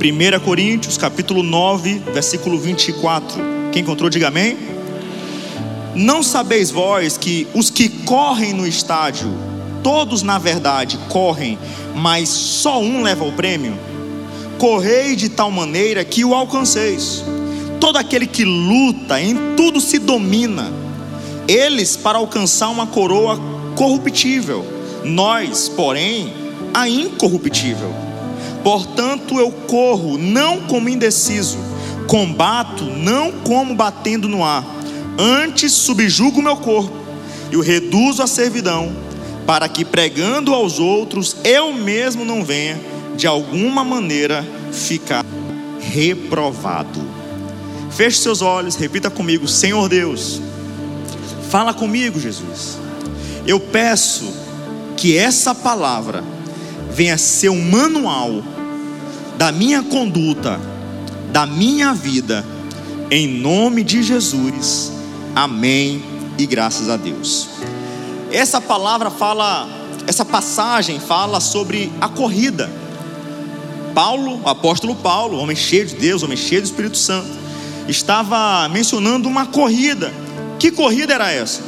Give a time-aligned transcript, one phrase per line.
[0.00, 3.38] 1 Coríntios, capítulo 9, versículo 24.
[3.70, 4.56] Quem encontrou, diga amém.
[5.94, 9.30] Não sabeis vós que os que correm no estádio,
[9.82, 11.58] todos na verdade correm,
[11.94, 13.78] mas só um leva o prêmio?
[14.56, 17.22] Correi de tal maneira que o alcanceis.
[17.78, 20.72] Todo aquele que luta em tudo se domina.
[21.46, 23.38] Eles para alcançar uma coroa
[23.76, 24.64] corruptível,
[25.04, 26.32] nós, porém,
[26.72, 28.09] a incorruptível.
[28.62, 31.58] Portanto, eu corro não como indeciso,
[32.06, 34.80] combato não como batendo no ar
[35.22, 36.96] Antes subjugo o meu corpo
[37.50, 38.90] e o reduzo à servidão,
[39.46, 42.80] para que pregando aos outros eu mesmo não venha
[43.16, 45.22] de alguma maneira ficar
[45.78, 47.00] reprovado.
[47.90, 50.40] Feche seus olhos, repita comigo: Senhor Deus,
[51.50, 52.78] fala comigo, Jesus.
[53.46, 54.24] Eu peço
[54.96, 56.24] que essa palavra
[57.00, 58.42] venha ser um manual
[59.38, 60.60] da minha conduta,
[61.32, 62.44] da minha vida,
[63.10, 64.92] em nome de Jesus.
[65.34, 66.04] Amém
[66.36, 67.48] e graças a Deus.
[68.30, 69.66] Essa palavra fala,
[70.06, 72.70] essa passagem fala sobre a corrida.
[73.94, 77.30] Paulo, apóstolo Paulo, homem cheio de Deus, homem cheio do Espírito Santo,
[77.88, 80.12] estava mencionando uma corrida.
[80.58, 81.62] Que corrida era essa?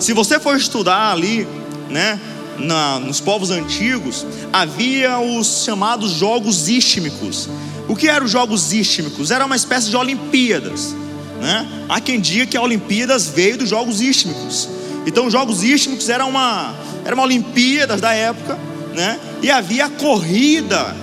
[0.00, 1.46] Se você for estudar ali,
[1.88, 2.18] né,
[2.58, 7.48] na, nos povos antigos, havia os chamados jogos istmicos.
[7.88, 9.30] O que eram os jogos istmicos?
[9.30, 10.94] Era uma espécie de Olimpíadas
[11.42, 11.66] né?
[11.88, 14.68] Há quem diga que a Olimpíadas veio dos Jogos Istmicos.
[15.04, 16.72] Então, os Jogos Istmicos era uma,
[17.04, 18.56] era uma Olimpíadas da época,
[18.94, 19.18] né?
[19.42, 20.96] E havia a corrida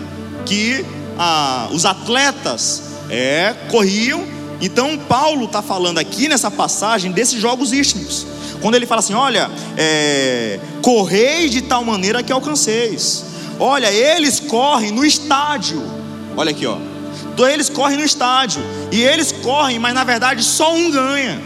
[0.45, 0.85] que
[1.73, 4.23] os atletas é, corriam.
[4.61, 8.25] Então, Paulo está falando aqui nessa passagem desses Jogos Istmicos.
[8.61, 13.25] Quando ele fala assim: Olha, é, correi de tal maneira que alcanceis.
[13.59, 15.81] Olha, eles correm no estádio.
[16.35, 16.77] Olha aqui, ó.
[17.33, 18.61] Então eles correm no estádio.
[18.91, 21.41] E eles correm, mas na verdade só um ganha.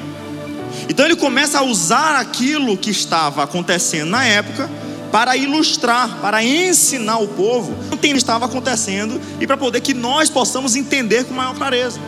[0.89, 4.69] Então ele começa a usar aquilo que estava acontecendo na época
[5.11, 10.29] para ilustrar, para ensinar o povo o que estava acontecendo e para poder que nós
[10.29, 11.99] possamos entender com maior clareza.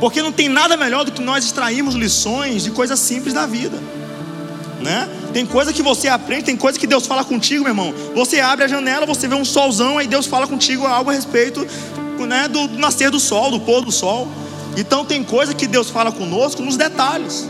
[0.00, 3.80] Porque não tem nada melhor do que nós extrairmos lições de coisas simples da vida.
[4.82, 5.08] Né?
[5.32, 7.94] Tem coisa que você aprende, tem coisa que Deus fala contigo, meu irmão.
[8.14, 11.66] Você abre a janela, você vê um solzão, aí Deus fala contigo algo a respeito
[12.26, 14.28] né, do, nascer do sol, do pôr do sol.
[14.76, 17.48] Então tem coisa que Deus fala conosco nos detalhes.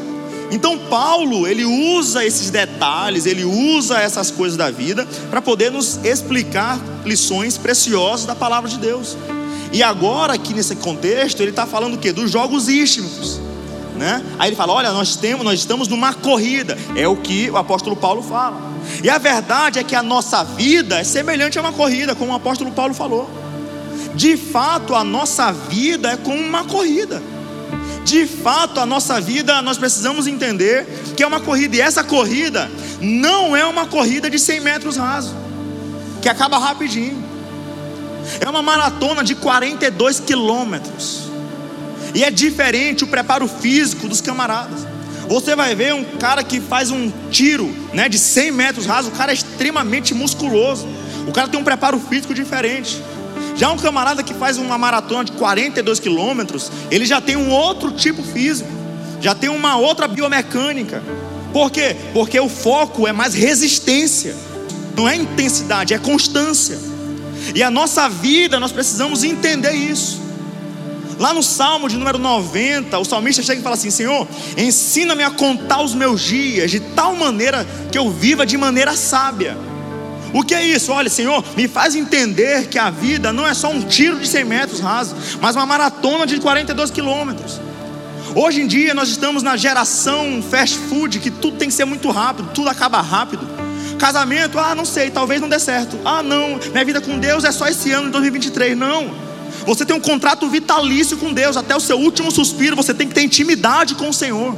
[0.51, 5.99] Então Paulo, ele usa esses detalhes, ele usa essas coisas da vida para poder nos
[6.05, 9.17] explicar lições preciosas da palavra de Deus.
[9.73, 12.13] E agora aqui nesse contexto, ele está falando o quê?
[12.13, 13.41] Dos jogos istmicos.
[13.97, 14.23] Né?
[14.39, 16.77] Aí ele fala: olha, nós temos, nós estamos numa corrida.
[16.97, 18.73] É o que o apóstolo Paulo fala.
[19.03, 22.35] E a verdade é que a nossa vida é semelhante a uma corrida, como o
[22.35, 23.31] apóstolo Paulo falou.
[24.15, 27.23] De fato, a nossa vida é como uma corrida.
[28.05, 30.87] De fato, a nossa vida nós precisamos entender
[31.17, 32.71] que é uma corrida, e essa corrida
[33.01, 35.35] não é uma corrida de 100 metros raso,
[36.21, 37.23] que acaba rapidinho.
[38.41, 41.31] É uma maratona de 42 quilômetros,
[42.15, 44.87] e é diferente o preparo físico dos camaradas.
[45.29, 49.13] Você vai ver um cara que faz um tiro né, de 100 metros raso, o
[49.13, 50.87] cara é extremamente musculoso,
[51.27, 53.01] o cara tem um preparo físico diferente.
[53.57, 57.93] Já um camarada que faz uma maratona de 42 quilômetros, ele já tem um outro
[57.93, 58.69] tipo físico,
[59.21, 61.03] já tem uma outra biomecânica.
[61.53, 61.97] Por quê?
[62.13, 64.35] Porque o foco é mais resistência,
[64.97, 66.79] não é intensidade, é constância.
[67.55, 70.21] E a nossa vida, nós precisamos entender isso.
[71.23, 74.27] Lá no Salmo de número 90, o salmista chega e fala assim: Senhor,
[74.59, 79.57] ensina-me a contar os meus dias de tal maneira que eu viva de maneira sábia.
[80.33, 80.91] O que é isso?
[80.91, 84.45] Olha, Senhor, me faz entender que a vida não é só um tiro de 100
[84.45, 87.61] metros raso, mas uma maratona de 42 quilômetros.
[88.35, 92.11] Hoje em dia nós estamos na geração fast food, que tudo tem que ser muito
[92.11, 93.49] rápido, tudo acaba rápido.
[93.97, 95.97] Casamento, ah, não sei, talvez não dê certo.
[96.05, 98.77] Ah, não, minha vida com Deus é só esse ano, em 2023.
[98.77, 99.32] Não.
[99.67, 103.15] Você tem um contrato vitalício com Deus, até o seu último suspiro, você tem que
[103.15, 104.57] ter intimidade com o Senhor.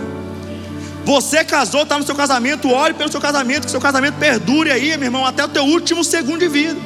[1.05, 4.97] Você casou, está no seu casamento, ore pelo seu casamento, que seu casamento perdure aí,
[4.97, 6.81] meu irmão, até o teu último segundo de vida.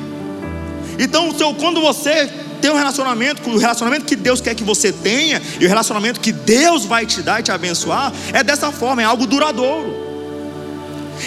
[0.98, 2.28] Então, seu, quando você
[2.60, 6.32] tem um relacionamento, o relacionamento que Deus quer que você tenha, e o relacionamento que
[6.32, 10.08] Deus vai te dar e te abençoar, é dessa forma, é algo duradouro.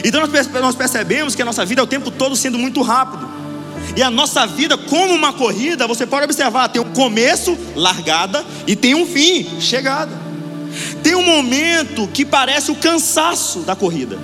[0.04, 0.22] Então
[0.62, 3.31] nós percebemos que a nossa vida é o tempo todo sendo muito rápido.
[3.95, 8.75] E a nossa vida, como uma corrida, você pode observar, tem um começo, largada, e
[8.75, 10.12] tem um fim, chegada.
[11.04, 14.18] Tem um momento que parece o cansaço da corrida.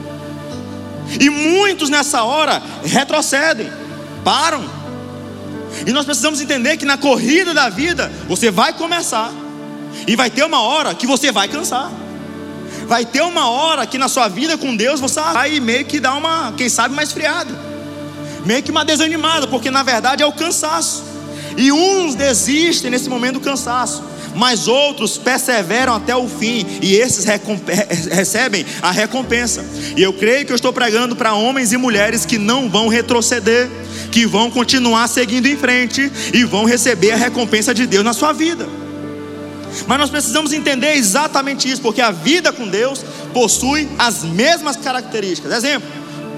[1.19, 3.69] E muitos nessa hora retrocedem,
[4.23, 4.63] param.
[5.85, 9.31] E nós precisamos entender que na corrida da vida, você vai começar,
[10.07, 11.91] e vai ter uma hora que você vai cansar.
[12.85, 16.15] Vai ter uma hora que na sua vida com Deus você vai meio que dar
[16.15, 17.53] uma, quem sabe, mais friada,
[18.47, 21.03] meio que uma desanimada, porque na verdade é o cansaço.
[21.57, 24.03] E uns desistem nesse momento do cansaço,
[24.35, 27.25] mas outros perseveram até o fim, e esses
[28.09, 29.65] recebem a recompensa.
[29.95, 33.69] E eu creio que eu estou pregando para homens e mulheres que não vão retroceder,
[34.11, 38.31] que vão continuar seguindo em frente e vão receber a recompensa de Deus na sua
[38.31, 38.67] vida.
[39.85, 43.03] Mas nós precisamos entender exatamente isso, porque a vida com Deus
[43.33, 45.51] possui as mesmas características.
[45.51, 45.89] Exemplo: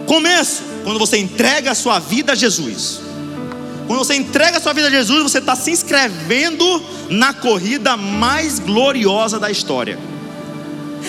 [0.06, 3.00] começo, quando você entrega a sua vida a Jesus.
[3.86, 8.58] Quando você entrega a sua vida a Jesus, você está se inscrevendo na corrida mais
[8.58, 10.00] gloriosa da história.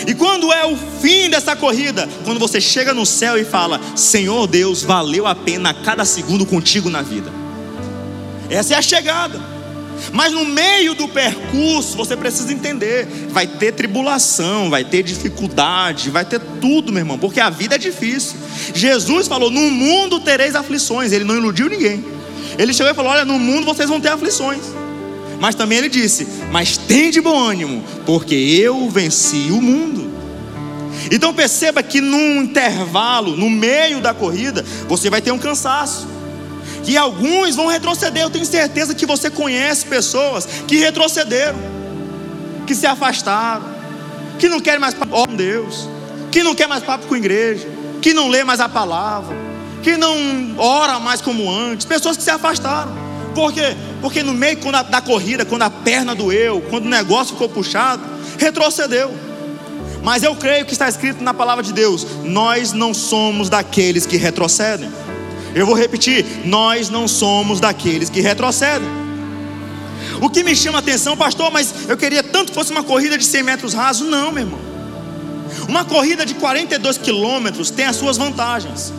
[0.07, 4.47] E quando é o fim dessa corrida, quando você chega no céu e fala: Senhor
[4.47, 7.33] Deus, valeu a pena cada segundo contigo na vida.
[8.51, 9.41] Essa é a chegada.
[10.13, 16.25] Mas no meio do percurso, você precisa entender: vai ter tribulação, vai ter dificuldade, vai
[16.25, 18.37] ter tudo, meu irmão, porque a vida é difícil.
[18.75, 21.13] Jesus falou: No mundo tereis aflições.
[21.13, 22.05] Ele não iludiu ninguém.
[22.59, 24.63] Ele chegou e falou: Olha, no mundo vocês vão ter aflições.
[25.41, 30.11] Mas também ele disse: Mas tem de bom ânimo, porque eu venci o mundo.
[31.11, 36.07] Então perceba que num intervalo, no meio da corrida, você vai ter um cansaço
[36.83, 38.23] que alguns vão retroceder.
[38.23, 41.59] Eu tenho certeza que você conhece pessoas que retrocederam,
[42.67, 43.65] que se afastaram,
[44.39, 45.89] que não querem mais papo com Deus,
[46.31, 47.69] que não quer mais papo com a igreja,
[48.01, 49.37] que não lê mais a palavra,
[49.83, 50.15] que não
[50.57, 52.93] ora mais como antes, pessoas que se afastaram.
[53.35, 53.77] Por quê?
[54.01, 54.59] Porque no meio
[54.91, 58.03] da corrida, quando a perna doeu, quando o negócio ficou puxado,
[58.39, 59.11] retrocedeu.
[60.03, 64.17] Mas eu creio que está escrito na palavra de Deus: nós não somos daqueles que
[64.17, 64.91] retrocedem.
[65.55, 68.89] Eu vou repetir: nós não somos daqueles que retrocedem.
[70.21, 73.17] O que me chama a atenção, pastor, mas eu queria tanto que fosse uma corrida
[73.17, 74.09] de 100 metros rasos.
[74.09, 74.61] Não, meu irmão.
[75.69, 78.93] Uma corrida de 42 quilômetros tem as suas vantagens.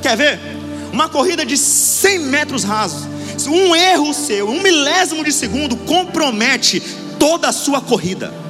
[0.00, 0.40] Quer ver?
[0.92, 3.08] Uma corrida de 100 metros rasos.
[3.46, 6.80] Um erro seu, um milésimo de segundo, compromete
[7.18, 8.41] toda a sua corrida.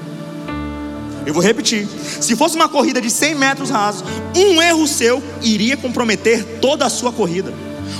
[1.26, 1.86] Eu vou repetir.
[2.20, 4.04] Se fosse uma corrida de 100 metros rasos,
[4.34, 7.52] um erro seu iria comprometer toda a sua corrida.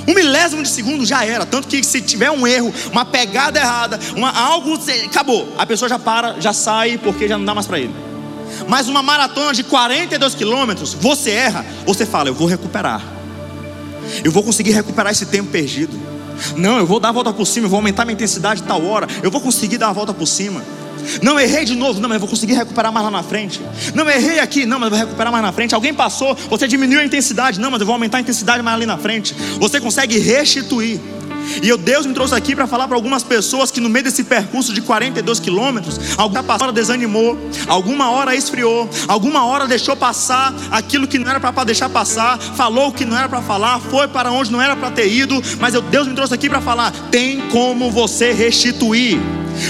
[0.07, 1.45] Um milésimo de segundo já era.
[1.45, 5.47] Tanto que se tiver um erro, uma pegada errada, uma, algo, acabou.
[5.57, 7.93] A pessoa já para, já sai, porque já não dá mais para ele.
[8.67, 13.01] Mas uma maratona de 42 quilômetros, você erra, você fala, eu vou recuperar.
[14.23, 15.99] Eu vou conseguir recuperar esse tempo perdido.
[16.57, 19.07] Não, eu vou dar a volta por cima, eu vou aumentar minha intensidade tal hora.
[19.21, 20.61] Eu vou conseguir dar a volta por cima.
[21.21, 23.61] Não errei de novo, não, mas vou conseguir recuperar mais lá na frente.
[23.93, 25.75] Não errei aqui, não, mas vou recuperar mais na frente.
[25.75, 28.85] Alguém passou, você diminuiu a intensidade, não, mas eu vou aumentar a intensidade mais ali
[28.85, 29.35] na frente.
[29.59, 30.99] Você consegue restituir.
[31.61, 34.23] E eu, Deus me trouxe aqui para falar para algumas pessoas que no meio desse
[34.23, 41.07] percurso de 42 quilômetros, alguma hora desanimou, alguma hora esfriou, alguma hora deixou passar aquilo
[41.07, 44.31] que não era para deixar passar, falou o que não era para falar, foi para
[44.31, 47.41] onde não era para ter ido, mas eu, Deus me trouxe aqui para falar: tem
[47.49, 49.19] como você restituir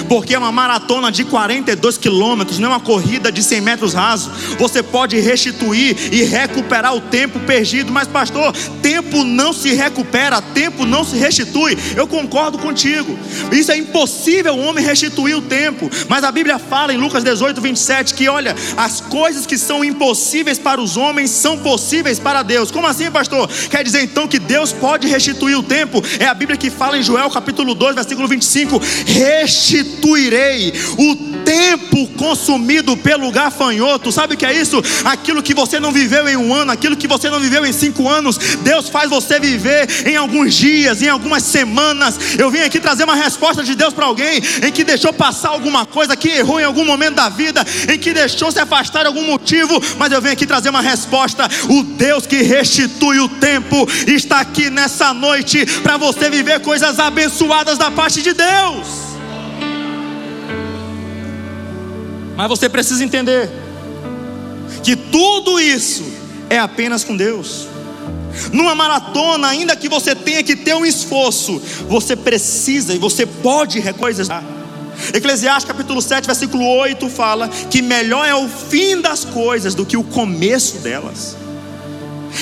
[0.08, 4.32] porque é uma maratona de 42 quilômetros, não é uma corrida de 100 metros rasos.
[4.58, 10.86] Você pode restituir e recuperar o tempo perdido, mas, pastor, tempo não se recupera, tempo
[10.86, 11.78] não se restitui.
[11.96, 13.18] Eu concordo contigo,
[13.52, 17.60] isso é impossível o homem restituir o tempo, mas a Bíblia fala em Lucas 18,
[17.62, 22.72] 27 que, olha, as coisas que são impossíveis para os homens são possíveis para Deus.
[22.72, 23.50] Como assim, pastor?
[23.70, 26.04] Quer dizer então que Deus pode restituir o tempo?
[26.20, 32.08] É a Bíblia que fala em Joel capítulo 2, versículo 25: restituir restituirei o tempo
[32.16, 34.12] consumido pelo gafanhoto.
[34.12, 34.82] Sabe o que é isso?
[35.04, 38.08] Aquilo que você não viveu em um ano, aquilo que você não viveu em cinco
[38.08, 42.18] anos, Deus faz você viver em alguns dias, em algumas semanas.
[42.38, 45.86] Eu vim aqui trazer uma resposta de Deus para alguém em que deixou passar alguma
[45.86, 49.26] coisa, que errou em algum momento da vida, em que deixou se afastar de algum
[49.26, 51.50] motivo, mas eu venho aqui trazer uma resposta.
[51.70, 57.78] O Deus que restitui o tempo está aqui nessa noite para você viver coisas abençoadas
[57.78, 59.13] da parte de Deus.
[62.36, 63.50] Mas você precisa entender
[64.84, 66.04] que tudo isso
[66.50, 67.68] é apenas com Deus.
[68.52, 73.80] Numa maratona, ainda que você tenha que ter um esforço, você precisa e você pode
[73.80, 74.44] recoisar.
[75.14, 79.98] Eclesiastes capítulo 7, versículo 8 fala que melhor é o fim das coisas do que
[79.98, 81.36] o começo delas.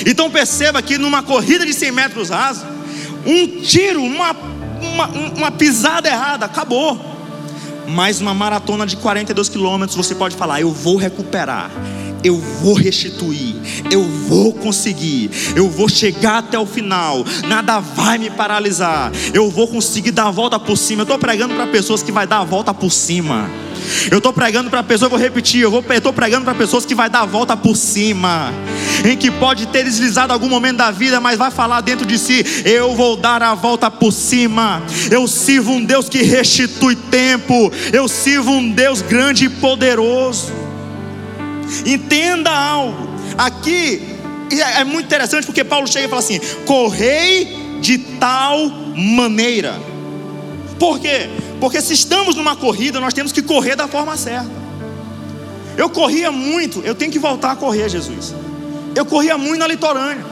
[0.05, 2.63] Então perceba que numa corrida de 100 metros rasos,
[3.25, 4.31] um tiro, uma,
[4.81, 7.10] uma, uma pisada errada, acabou.
[7.91, 11.69] Mas uma maratona de 42 quilômetros você pode falar: Eu vou recuperar
[12.23, 13.55] eu vou restituir,
[13.89, 19.67] eu vou conseguir, eu vou chegar até o final, nada vai me paralisar, eu vou
[19.67, 21.01] conseguir dar a volta por cima.
[21.01, 23.49] Eu estou pregando para pessoas que vai dar a volta por cima.
[24.09, 27.21] Eu estou pregando para pessoas, vou repetir, eu estou pregando para pessoas que vai dar
[27.21, 28.53] a volta por cima,
[29.03, 32.45] em que pode ter deslizado algum momento da vida, mas vai falar dentro de si:
[32.63, 34.83] eu vou dar a volta por cima.
[35.09, 40.60] Eu sirvo um Deus que restitui tempo, eu sirvo um Deus grande e poderoso.
[41.85, 42.95] Entenda algo,
[43.37, 44.01] aqui
[44.51, 49.79] é, é muito interessante porque Paulo chega e fala assim: correi de tal maneira.
[50.79, 51.29] Por quê?
[51.59, 54.49] Porque se estamos numa corrida, nós temos que correr da forma certa.
[55.77, 58.33] Eu corria muito, eu tenho que voltar a correr, Jesus.
[58.95, 60.25] Eu corria muito na litorânea.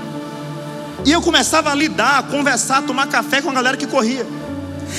[1.06, 4.26] E eu começava a lidar, a conversar, a tomar café com a galera que corria.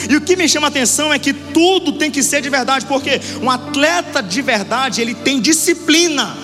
[0.08, 2.86] E o que me chama a atenção é que tudo tem que ser de verdade,
[2.86, 6.36] porque um atleta de verdade, ele tem disciplina,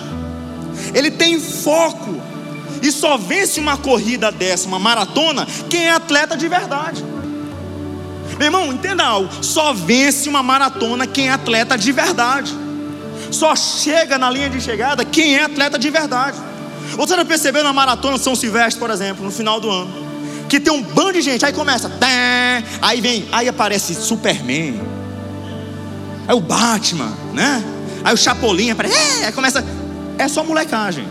[0.95, 2.21] ele tem foco,
[2.83, 7.05] e só vence uma corrida dessa, uma maratona, quem é atleta de verdade.
[8.38, 12.55] Meu irmão, entenda algo: só vence uma maratona quem é atleta de verdade.
[13.31, 16.38] Só chega na linha de chegada quem é atleta de verdade.
[16.97, 19.91] Você já percebeu na maratona São Silvestre, por exemplo, no final do ano,
[20.49, 21.91] que tem um bando de gente, aí começa,
[22.81, 24.81] aí vem, aí aparece Superman,
[26.26, 27.65] aí o Batman, né?
[28.05, 29.65] Aí o Chapolin aparece, é, aí começa,
[30.19, 31.07] é só molecagem,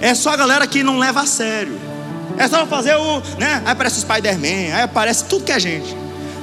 [0.00, 1.88] é só a galera que não leva a sério.
[2.36, 3.20] É só fazer o.
[3.36, 3.62] Né?
[3.64, 5.96] Aí aparece Spider-Man, aí aparece tudo que é gente.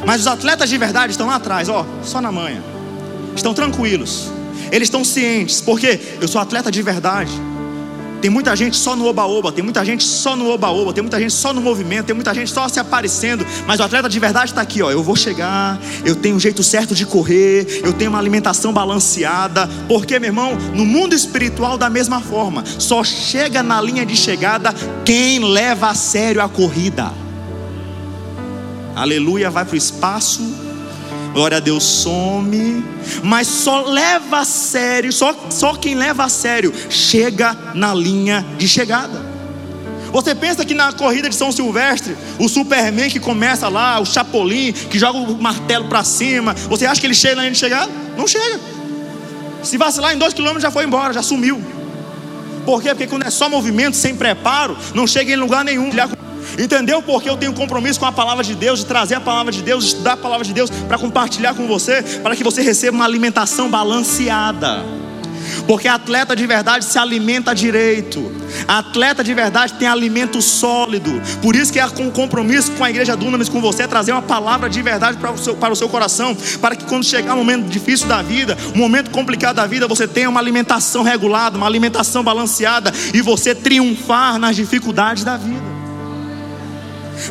[0.05, 2.61] Mas os atletas de verdade estão lá atrás, ó, só na manhã.
[3.33, 4.29] Estão tranquilos.
[4.71, 7.31] Eles estão cientes, porque eu sou atleta de verdade.
[8.25, 11.31] Tem muita gente só no oba-oba, tem muita gente só no oba-oba, tem muita gente
[11.31, 14.61] só no movimento, tem muita gente só se aparecendo, mas o atleta de verdade está
[14.61, 14.89] aqui, ó.
[14.89, 19.69] Eu vou chegar, eu tenho um jeito certo de correr, eu tenho uma alimentação balanceada,
[19.87, 24.73] porque, meu irmão, no mundo espiritual da mesma forma, só chega na linha de chegada
[25.05, 27.13] quem leva a sério a corrida.
[28.95, 30.64] Aleluia, vai para o espaço
[31.35, 32.81] glória a Deus some,
[33.21, 38.65] mas só leva a sério, só, só quem leva a sério chega na linha de
[38.69, 39.35] chegada.
[40.13, 44.71] Você pensa que na corrida de São Silvestre, o Superman que começa lá, o Chapolin
[44.71, 47.91] que joga o martelo para cima, você acha que ele chega na linha de chegada?
[48.17, 48.57] Não chega.
[49.61, 51.61] Se vacilar em dois quilômetros já foi embora, já sumiu.
[52.65, 52.89] Por quê?
[52.89, 55.89] Porque quando é só movimento, sem preparo, não chega em lugar nenhum.
[56.57, 59.61] Entendeu porque eu tenho compromisso com a palavra de Deus, de trazer a palavra de
[59.61, 62.95] Deus, de estudar a palavra de Deus para compartilhar com você, para que você receba
[62.95, 64.83] uma alimentação balanceada.
[65.67, 68.31] Porque atleta de verdade se alimenta direito.
[68.67, 71.21] Atleta de verdade tem alimento sólido.
[71.41, 74.69] Por isso que é com compromisso com a igreja Dunamis, com você, trazer uma palavra
[74.69, 76.35] de verdade para o, seu, para o seu coração.
[76.61, 80.07] Para que quando chegar um momento difícil da vida, um momento complicado da vida, você
[80.07, 82.91] tenha uma alimentação regulada, uma alimentação balanceada.
[83.13, 85.74] E você triunfar nas dificuldades da vida.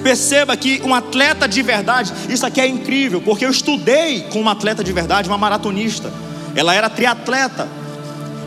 [0.02, 4.52] Perceba que um atleta de verdade, isso aqui é incrível, porque eu estudei com uma
[4.52, 6.12] atleta de verdade, uma maratonista.
[6.54, 7.68] Ela era triatleta.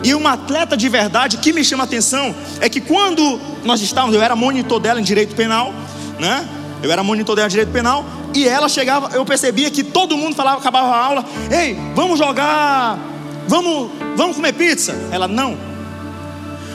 [0.03, 4.15] E uma atleta de verdade, que me chama a atenção é que quando nós estávamos,
[4.15, 5.74] eu era monitor dela em direito penal,
[6.20, 6.48] né?
[6.84, 10.36] Eu era monitor dela em direito penal, e ela chegava, eu percebia que todo mundo
[10.36, 13.00] falava, acabava a aula, ei, vamos jogar,
[13.48, 14.96] vamos, vamos comer pizza.
[15.12, 15.58] Ela não.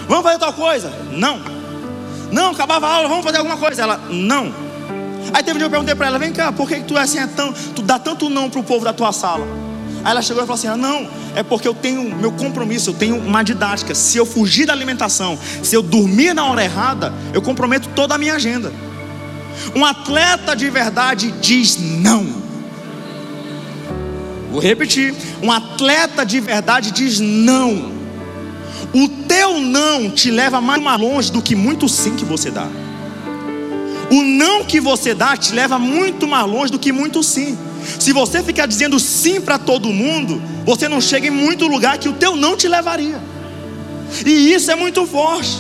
[0.08, 0.92] Vamos fazer tal coisa?
[1.12, 1.61] Não.
[2.32, 3.82] Não, acabava a aula, vamos fazer alguma coisa.
[3.82, 4.52] Ela, não.
[5.32, 7.18] Aí teve um dia eu perguntei para ela, vem cá, por que tu é assim,
[7.18, 9.46] é tão, tu dá tanto não para o povo da tua sala?
[10.04, 12.94] Aí ela chegou e falou assim: ah, não, é porque eu tenho meu compromisso, eu
[12.94, 13.94] tenho uma didática.
[13.94, 18.18] Se eu fugir da alimentação, se eu dormir na hora errada, eu comprometo toda a
[18.18, 18.72] minha agenda.
[19.74, 22.26] Um atleta de verdade diz não.
[24.50, 27.92] Vou repetir: um atleta de verdade diz não.
[28.92, 29.08] O
[29.42, 32.68] teu não te leva mais longe do que muito sim que você dá.
[34.08, 37.58] O não que você dá te leva muito mais longe do que muito sim.
[37.98, 42.08] Se você ficar dizendo sim para todo mundo, você não chega em muito lugar que
[42.08, 43.20] o teu não te levaria.
[44.24, 45.58] E isso é muito forte.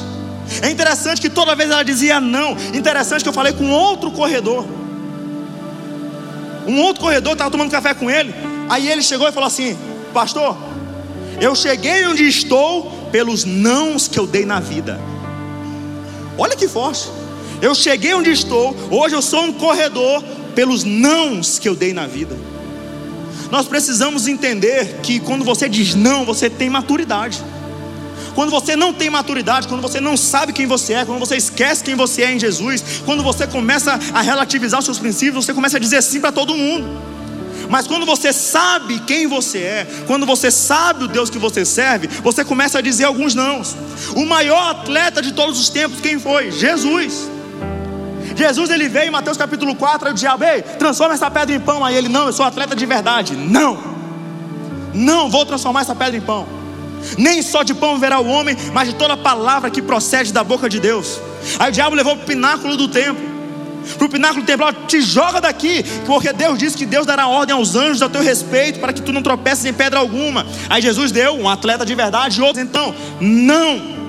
[0.60, 2.52] É interessante que toda vez ela dizia não.
[2.72, 4.64] Interessante que eu falei com outro corredor.
[6.68, 8.32] Um outro corredor estava tomando café com ele.
[8.68, 9.76] Aí ele chegou e falou assim:
[10.14, 10.56] Pastor,
[11.40, 14.98] eu cheguei onde estou pelos nãos que eu dei na vida.
[16.36, 17.08] Olha que forte.
[17.60, 22.06] Eu cheguei onde estou, hoje eu sou um corredor pelos nãos que eu dei na
[22.06, 22.36] vida.
[23.50, 27.40] Nós precisamos entender que quando você diz não, você tem maturidade.
[28.34, 31.84] Quando você não tem maturidade, quando você não sabe quem você é, quando você esquece
[31.84, 35.76] quem você é em Jesus, quando você começa a relativizar os seus princípios, você começa
[35.76, 37.11] a dizer sim para todo mundo.
[37.72, 42.06] Mas quando você sabe quem você é, quando você sabe o Deus que você serve,
[42.06, 43.74] você começa a dizer alguns nãos.
[44.14, 46.50] O maior atleta de todos os tempos, quem foi?
[46.50, 47.30] Jesus.
[48.36, 51.60] Jesus ele veio em Mateus capítulo 4, aí o diabo, ei, transforma essa pedra em
[51.60, 51.82] pão.
[51.82, 53.34] Aí ele, não, eu sou atleta de verdade.
[53.34, 53.82] Não,
[54.92, 56.46] não vou transformar essa pedra em pão.
[57.16, 60.68] Nem só de pão verá o homem, mas de toda palavra que procede da boca
[60.68, 61.18] de Deus.
[61.58, 63.31] Aí o diabo levou o pináculo do templo.
[63.96, 67.74] Para o pináculo templo, te joga daqui, porque Deus disse que Deus dará ordem aos
[67.74, 70.46] anjos a teu respeito, para que tu não tropeces em pedra alguma.
[70.68, 74.02] Aí Jesus deu, um atleta de verdade, outros então, não.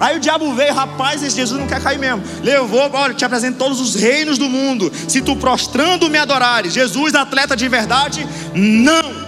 [0.00, 2.22] Aí o diabo veio, rapaz, esse Jesus não quer cair mesmo.
[2.42, 4.92] Levou, olha, te apresento todos os reinos do mundo.
[5.06, 9.21] Se tu prostrando me adorares, Jesus, atleta de verdade, não.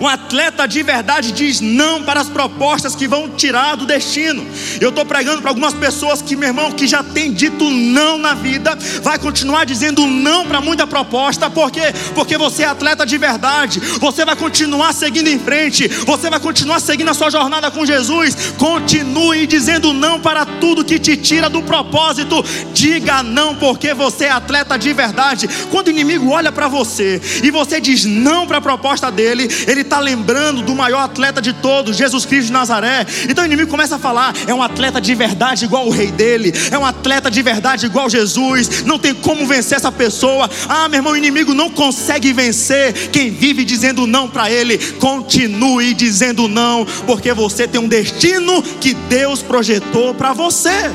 [0.00, 4.46] Um atleta de verdade diz não para as propostas que vão tirar do destino.
[4.80, 8.34] Eu estou pregando para algumas pessoas que, meu irmão, que já tem dito não na
[8.34, 11.92] vida, vai continuar dizendo não para muita proposta, por quê?
[12.14, 16.80] Porque você é atleta de verdade, você vai continuar seguindo em frente, você vai continuar
[16.80, 18.52] seguindo a sua jornada com Jesus.
[18.56, 22.44] Continue dizendo não para tudo que te tira do propósito.
[22.72, 25.48] Diga não, porque você é atleta de verdade.
[25.70, 29.84] Quando o inimigo olha para você e você diz não para a proposta dele, ele
[29.88, 33.06] está lembrando do maior atleta de todos, Jesus Cristo de Nazaré.
[33.28, 36.52] Então o inimigo começa a falar: é um atleta de verdade igual o rei dele,
[36.70, 38.84] é um atleta de verdade igual Jesus.
[38.84, 40.48] Não tem como vencer essa pessoa.
[40.68, 44.78] Ah, meu irmão, o inimigo não consegue vencer quem vive dizendo não para ele.
[44.78, 50.90] Continue dizendo não, porque você tem um destino que Deus projetou para você.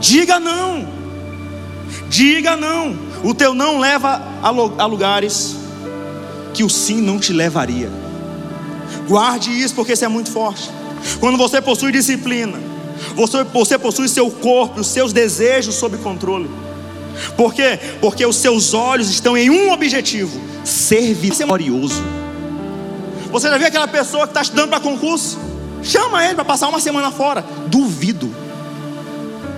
[0.00, 0.88] Diga não.
[2.08, 2.98] Diga não.
[3.22, 5.59] O teu não leva a lugares
[6.52, 7.90] que o sim não te levaria.
[9.08, 10.70] Guarde isso, porque isso é muito forte.
[11.18, 12.58] Quando você possui disciplina,
[13.14, 16.50] você, você possui seu corpo, os seus desejos sob controle.
[17.36, 17.78] Por quê?
[18.00, 22.02] Porque os seus olhos estão em um objetivo: servir glorioso.
[23.30, 25.38] Você já viu aquela pessoa que está estudando para concurso?
[25.82, 27.44] Chama ele para passar uma semana fora.
[27.68, 28.34] Duvido.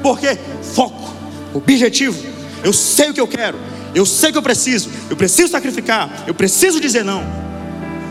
[0.03, 0.39] Por quê?
[0.75, 1.13] Foco,
[1.55, 2.19] objetivo.
[2.63, 3.59] Eu sei o que eu quero.
[3.95, 7.23] Eu sei que eu preciso, eu preciso sacrificar, eu preciso dizer não.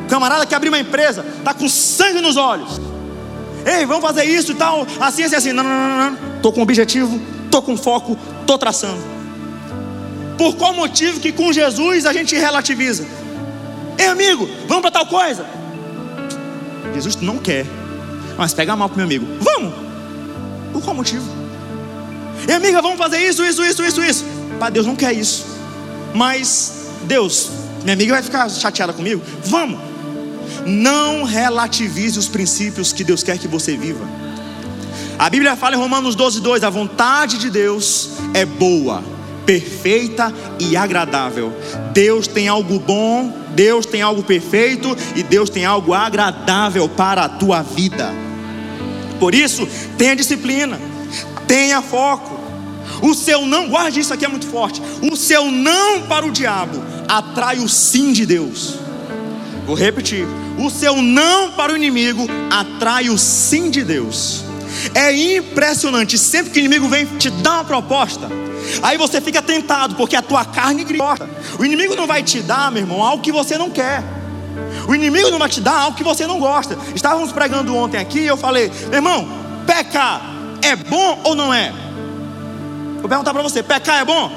[0.05, 2.79] O camarada que abriu uma empresa, está com sangue nos olhos.
[3.65, 5.53] Ei, vamos fazer isso e tal, assim, assim, assim.
[5.53, 6.35] Não, não, não, não.
[6.35, 9.01] Estou com objetivo, estou com foco, estou traçando.
[10.37, 13.05] Por qual motivo que com Jesus a gente relativiza?
[13.97, 15.45] Ei, amigo, vamos para tal coisa.
[16.93, 17.65] Jesus não quer,
[18.37, 19.25] mas pega mal para meu amigo.
[19.39, 19.73] Vamos.
[20.73, 21.25] Por qual motivo?
[22.47, 24.25] Ei, amiga, vamos fazer isso, isso, isso, isso, isso.
[24.59, 25.45] Pai, Deus não quer isso.
[26.13, 27.49] Mas, Deus,
[27.83, 29.21] minha amiga vai ficar chateada comigo?
[29.45, 29.79] Vamos.
[30.65, 34.05] Não relativize os princípios que Deus quer que você viva.
[35.17, 39.03] A Bíblia fala em Romanos 12, 2: a vontade de Deus é boa,
[39.45, 41.53] perfeita e agradável.
[41.93, 47.29] Deus tem algo bom, Deus tem algo perfeito e Deus tem algo agradável para a
[47.29, 48.11] tua vida.
[49.19, 50.79] Por isso, tenha disciplina,
[51.47, 52.30] tenha foco,
[53.01, 54.81] o seu não, guarde isso aqui é muito forte.
[55.01, 58.75] O seu não para o diabo atrai o sim de Deus.
[59.65, 60.25] Vou repetir.
[60.57, 64.43] O seu não para o inimigo atrai o sim de Deus.
[64.93, 66.17] É impressionante.
[66.17, 68.29] Sempre que o inimigo vem te dar uma proposta,
[68.81, 71.29] aí você fica tentado, porque a tua carne grita.
[71.59, 74.03] O inimigo não vai te dar, meu irmão, algo que você não quer.
[74.87, 76.77] O inimigo não vai te dar algo que você não gosta.
[76.95, 79.27] Estávamos pregando ontem aqui e eu falei, meu irmão,
[79.65, 80.21] pecar
[80.61, 81.73] é bom ou não é?
[83.01, 84.31] Vou perguntar para você: pecar é bom?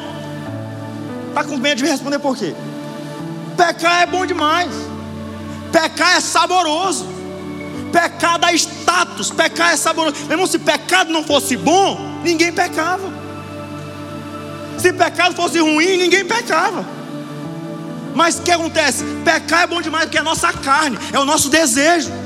[1.28, 2.54] Está com medo de me responder por quê?
[3.56, 4.70] Pecar é bom demais.
[5.70, 7.06] Pecar é saboroso.
[7.92, 9.30] Pecar dá status.
[9.30, 10.16] Pecar é saboroso.
[10.22, 13.12] Meu irmão, se pecado não fosse bom, ninguém pecava.
[14.78, 16.84] Se pecado fosse ruim, ninguém pecava.
[18.14, 19.04] Mas o que acontece?
[19.24, 22.23] Pecar é bom demais porque é a nossa carne, é o nosso desejo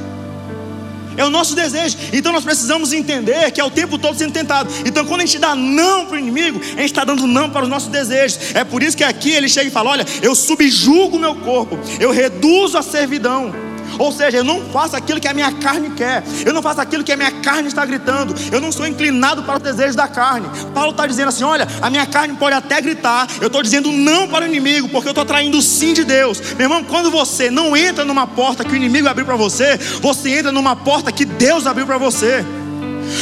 [1.18, 1.98] é o nosso desejo.
[2.12, 4.72] Então nós precisamos entender que é o tempo todo sendo tentado.
[4.86, 7.64] Então quando a gente dá não para o inimigo, a gente está dando não para
[7.64, 8.54] os nossos desejos.
[8.54, 11.78] É por isso que aqui ele chega e fala: Olha, eu subjugo o meu corpo,
[12.00, 13.67] eu reduzo a servidão.
[13.98, 17.04] Ou seja, eu não faço aquilo que a minha carne quer, eu não faço aquilo
[17.04, 20.48] que a minha carne está gritando, eu não sou inclinado para os desejos da carne.
[20.74, 24.28] Paulo está dizendo assim: olha, a minha carne pode até gritar, eu estou dizendo não
[24.28, 26.40] para o inimigo, porque eu estou traindo o sim de Deus.
[26.54, 30.38] Meu irmão, quando você não entra numa porta que o inimigo abriu para você, você
[30.38, 32.44] entra numa porta que Deus abriu para você.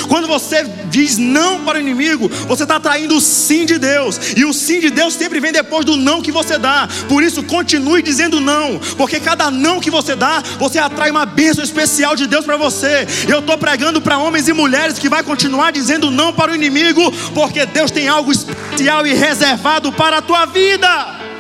[0.09, 4.18] Quando você diz não para o inimigo, você está traindo o sim de Deus.
[4.37, 6.88] E o sim de Deus sempre vem depois do não que você dá.
[7.09, 8.79] Por isso, continue dizendo não.
[8.96, 13.07] Porque cada não que você dá, você atrai uma bênção especial de Deus para você.
[13.29, 17.12] Eu estou pregando para homens e mulheres que vai continuar dizendo não para o inimigo.
[17.35, 21.36] Porque Deus tem algo especial e reservado para a tua vida.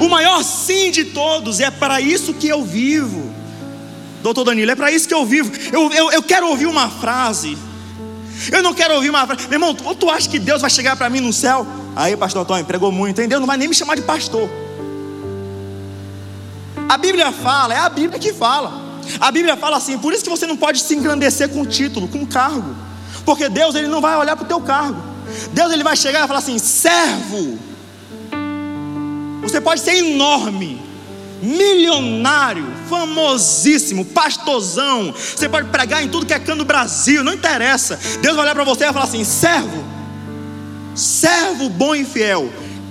[0.00, 3.34] O maior sim de todos, é para isso que eu vivo.
[4.22, 5.52] Doutor Danilo, é para isso que eu vivo.
[5.72, 7.56] Eu, eu, eu quero ouvir uma frase.
[8.50, 9.42] Eu não quero ouvir uma frase.
[9.48, 11.66] Meu irmão, tu, tu acha que Deus vai chegar para mim no céu?
[11.94, 13.26] Aí, pastor Antônio, pregou muito?
[13.26, 14.48] Deus não vai nem me chamar de pastor.
[16.88, 18.84] A Bíblia fala, é a Bíblia que fala.
[19.20, 22.26] A Bíblia fala assim, por isso que você não pode se engrandecer com título, com
[22.26, 22.74] cargo.
[23.24, 25.02] Porque Deus ele não vai olhar para o teu cargo.
[25.52, 27.58] Deus ele vai chegar e falar assim: servo.
[29.48, 30.80] Você pode ser enorme,
[31.40, 35.14] milionário, famosíssimo, pastorzão.
[35.14, 37.98] Você pode pregar em tudo que é canto do Brasil, não interessa.
[38.20, 39.84] Deus vai olhar para você e vai falar assim: servo,
[40.96, 42.50] servo bom e fiel,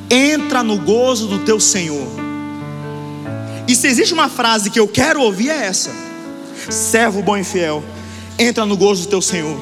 [0.09, 2.07] entra no gozo do teu Senhor.
[3.67, 5.91] E se existe uma frase que eu quero ouvir é essa:
[6.69, 7.83] servo bom e fiel,
[8.39, 9.59] entra no gozo do teu Senhor.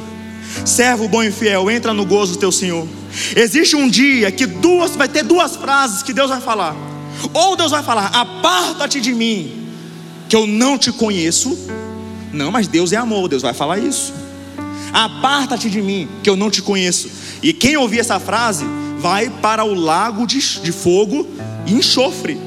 [0.63, 2.87] Servo bom e fiel, entra no gozo do teu Senhor.
[3.35, 6.75] Existe um dia que duas vai ter duas frases que Deus vai falar.
[7.33, 9.67] Ou Deus vai falar: "Aparta-te de mim,
[10.27, 11.57] que eu não te conheço".
[12.31, 14.13] Não, mas Deus é amor, Deus vai falar isso.
[14.91, 17.09] Aparta-te de mim, que eu não te conheço.
[17.41, 18.65] E quem ouvir essa frase
[18.99, 21.27] vai para o lago de, de fogo
[21.65, 22.39] e enxofre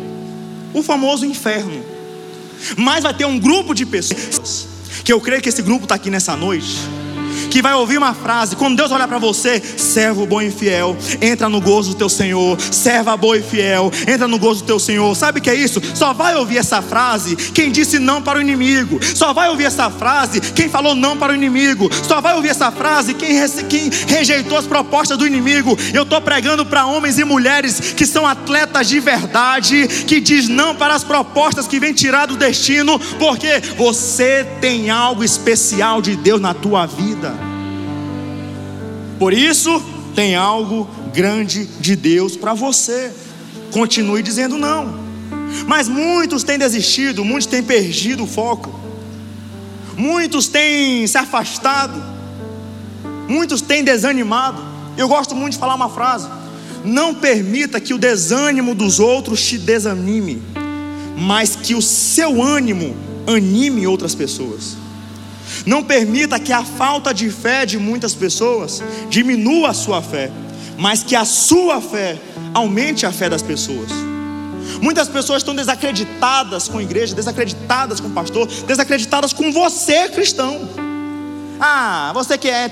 [0.74, 1.84] o famoso inferno.
[2.76, 4.66] Mas vai ter um grupo de pessoas,
[5.04, 6.76] que eu creio que esse grupo está aqui nessa noite
[7.50, 11.48] que vai ouvir uma frase, quando Deus olhar para você, servo bom e fiel, entra
[11.48, 15.14] no gozo do teu Senhor, serva boa e fiel, entra no gozo do teu Senhor.
[15.14, 15.80] Sabe o que é isso?
[15.94, 19.90] Só vai ouvir essa frase quem disse não para o inimigo, só vai ouvir essa
[19.90, 23.36] frase quem falou não para o inimigo, só vai ouvir essa frase quem,
[23.68, 25.76] quem rejeitou as propostas do inimigo.
[25.92, 30.74] Eu estou pregando para homens e mulheres que são atletas de verdade, que diz não
[30.74, 36.40] para as propostas que vem tirar do destino, porque você tem algo especial de Deus
[36.40, 37.25] na tua vida.
[39.18, 39.82] Por isso,
[40.14, 43.12] tem algo grande de Deus para você.
[43.70, 45.06] Continue dizendo não.
[45.66, 48.78] Mas muitos têm desistido, muitos têm perdido o foco.
[49.96, 52.02] Muitos têm se afastado.
[53.28, 54.62] Muitos têm desanimado.
[54.96, 56.28] Eu gosto muito de falar uma frase:
[56.84, 60.42] Não permita que o desânimo dos outros te desanime,
[61.16, 64.76] mas que o seu ânimo anime outras pessoas.
[65.64, 70.30] Não permita que a falta de fé de muitas pessoas diminua a sua fé,
[70.78, 72.18] mas que a sua fé
[72.54, 73.90] aumente a fé das pessoas.
[74.80, 80.68] Muitas pessoas estão desacreditadas com a igreja, desacreditadas com o pastor, desacreditadas com você, cristão.
[81.58, 82.68] Ah, você que é,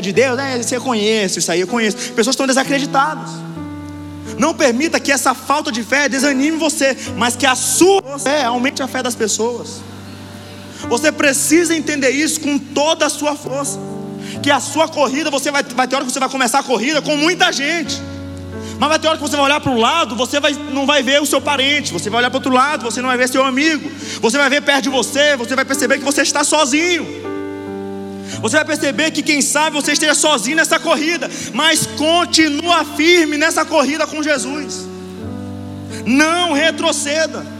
[0.00, 0.62] de Deus, né?
[0.62, 2.12] Você conhece isso aí, eu conheço.
[2.12, 3.30] Pessoas estão desacreditadas.
[4.38, 8.82] Não permita que essa falta de fé desanime você, mas que a sua fé aumente
[8.82, 9.80] a fé das pessoas.
[10.88, 13.78] Você precisa entender isso com toda a sua força.
[14.42, 17.02] Que a sua corrida, você vai, vai ter hora que você vai começar a corrida
[17.02, 18.00] com muita gente.
[18.78, 21.02] Mas vai ter hora que você vai olhar para o lado, você vai, não vai
[21.02, 21.92] ver o seu parente.
[21.92, 23.90] Você vai olhar para o outro lado, você não vai ver seu amigo.
[24.20, 27.06] Você vai ver perto de você, você vai perceber que você está sozinho.
[28.40, 33.64] Você vai perceber que quem sabe você esteja sozinho nessa corrida, mas continua firme nessa
[33.64, 34.86] corrida com Jesus.
[36.04, 37.55] Não retroceda.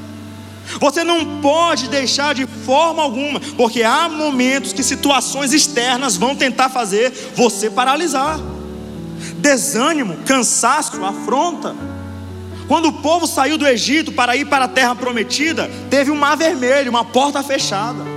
[0.81, 6.69] Você não pode deixar de forma alguma, porque há momentos que situações externas vão tentar
[6.69, 8.39] fazer você paralisar.
[9.39, 11.75] Desânimo, cansaço, afronta.
[12.69, 16.37] Quando o povo saiu do Egito para ir para a terra prometida, teve um mar
[16.37, 18.17] vermelho, uma porta fechada.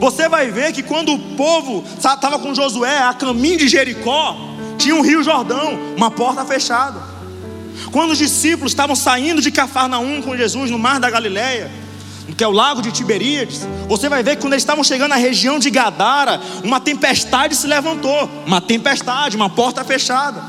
[0.00, 4.36] Você vai ver que quando o povo estava com Josué a caminho de Jericó,
[4.76, 7.17] tinha um rio Jordão, uma porta fechada.
[7.90, 11.70] Quando os discípulos estavam saindo de Cafarnaum com Jesus no mar da Galileia,
[12.36, 15.16] que é o lago de Tiberíades, você vai ver que quando eles estavam chegando na
[15.16, 20.42] região de Gadara, uma tempestade se levantou, uma tempestade, uma porta fechada.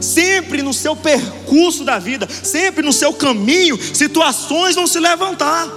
[0.00, 5.68] Sempre no seu percurso da vida, sempre no seu caminho, situações vão se levantar.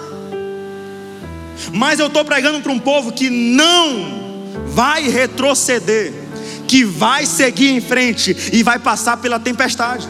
[1.71, 4.23] Mas eu estou pregando para um povo que não
[4.67, 6.13] vai retroceder,
[6.67, 10.07] que vai seguir em frente e vai passar pela tempestade.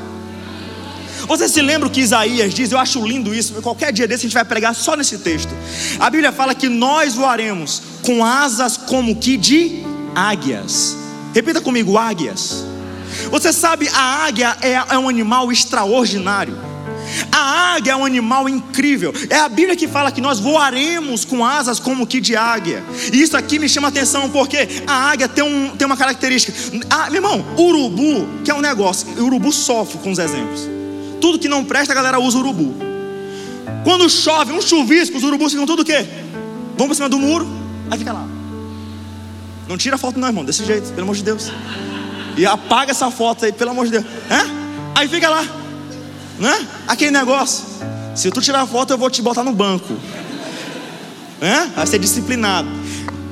[1.27, 2.71] Você se lembra o que Isaías diz?
[2.71, 3.53] Eu acho lindo isso.
[3.61, 5.53] Qualquer dia desse a gente vai pregar só nesse texto.
[5.99, 9.83] A Bíblia fala que nós voaremos com asas como que de
[10.15, 10.97] águias.
[11.33, 12.65] Repita comigo: águias.
[13.29, 16.57] Você sabe, a águia é, é um animal extraordinário.
[17.31, 19.13] A águia é um animal incrível.
[19.29, 22.83] É a Bíblia que fala que nós voaremos com asas como que de águia.
[23.11, 26.53] E isso aqui me chama atenção porque a águia tem, um, tem uma característica.
[26.89, 30.72] Ah, meu irmão, urubu, que é um negócio, urubu sofre com os exemplos
[31.23, 32.75] tudo que não presta, a galera usa urubu.
[33.85, 36.05] Quando chove, um chuvisco, os urubus ficam tudo o quê?
[36.77, 37.47] Vão para cima do muro,
[37.89, 38.27] aí fica lá.
[39.65, 41.49] Não tira a foto não, irmão, desse jeito, pelo amor de Deus.
[42.35, 44.05] E apaga essa foto aí, pelo amor de Deus.
[44.29, 44.99] É?
[44.99, 45.45] Aí fica lá.
[46.37, 46.67] né?
[46.89, 47.63] Aquele negócio.
[48.13, 49.93] Se tu tirar foto, eu vou te botar no banco.
[51.39, 51.71] Né?
[51.73, 52.67] Vai ser disciplinado.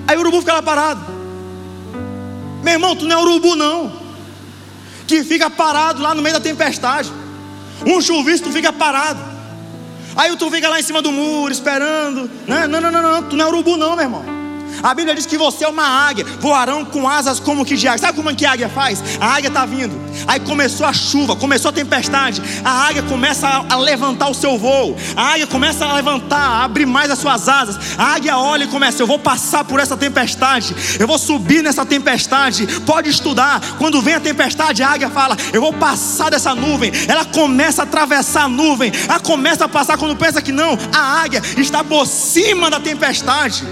[0.07, 1.01] Aí o urubu fica lá parado.
[2.63, 3.91] Meu irmão, tu não é urubu, não.
[5.05, 7.19] Que fica parado lá no meio da tempestade.
[7.85, 9.19] Um chuvisco, tu fica parado.
[10.15, 12.29] Aí tu fica lá em cima do muro, esperando.
[12.47, 12.67] Né?
[12.67, 13.23] Não, não, não, não.
[13.29, 14.40] Tu não é urubu, não, meu irmão.
[14.83, 17.99] A Bíblia diz que você é uma águia, voarão com asas como que de águia.
[17.99, 19.03] Sabe como é que a águia faz?
[19.19, 19.99] A águia está vindo.
[20.27, 22.41] Aí começou a chuva, começou a tempestade.
[22.63, 24.95] A águia começa a, levantar o seu voo.
[25.15, 27.77] A águia começa a levantar, a abrir mais as suas asas.
[27.97, 30.75] A águia olha e começa: Eu vou passar por essa tempestade.
[30.99, 32.67] Eu vou subir nessa tempestade.
[32.85, 33.61] Pode estudar.
[33.77, 36.91] Quando vem a tempestade, a águia fala: Eu vou passar dessa nuvem.
[37.07, 38.91] Ela começa a atravessar a nuvem.
[39.07, 40.77] Ela começa a passar quando pensa que não.
[40.93, 43.63] A águia está por cima da tempestade.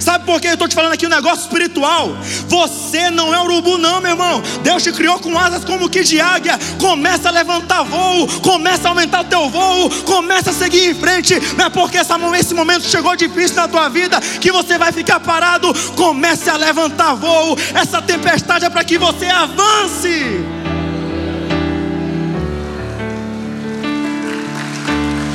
[0.00, 2.16] Sabe por que eu estou te falando aqui um negócio espiritual?
[2.48, 4.42] Você não é urubu, não, meu irmão.
[4.62, 6.58] Deus te criou com asas como que de águia.
[6.80, 11.38] Começa a levantar voo, começa a aumentar o teu voo, começa a seguir em frente.
[11.56, 15.72] Não é porque esse momento chegou difícil na tua vida que você vai ficar parado.
[15.96, 17.56] Comece a levantar voo.
[17.74, 20.44] Essa tempestade é para que você avance.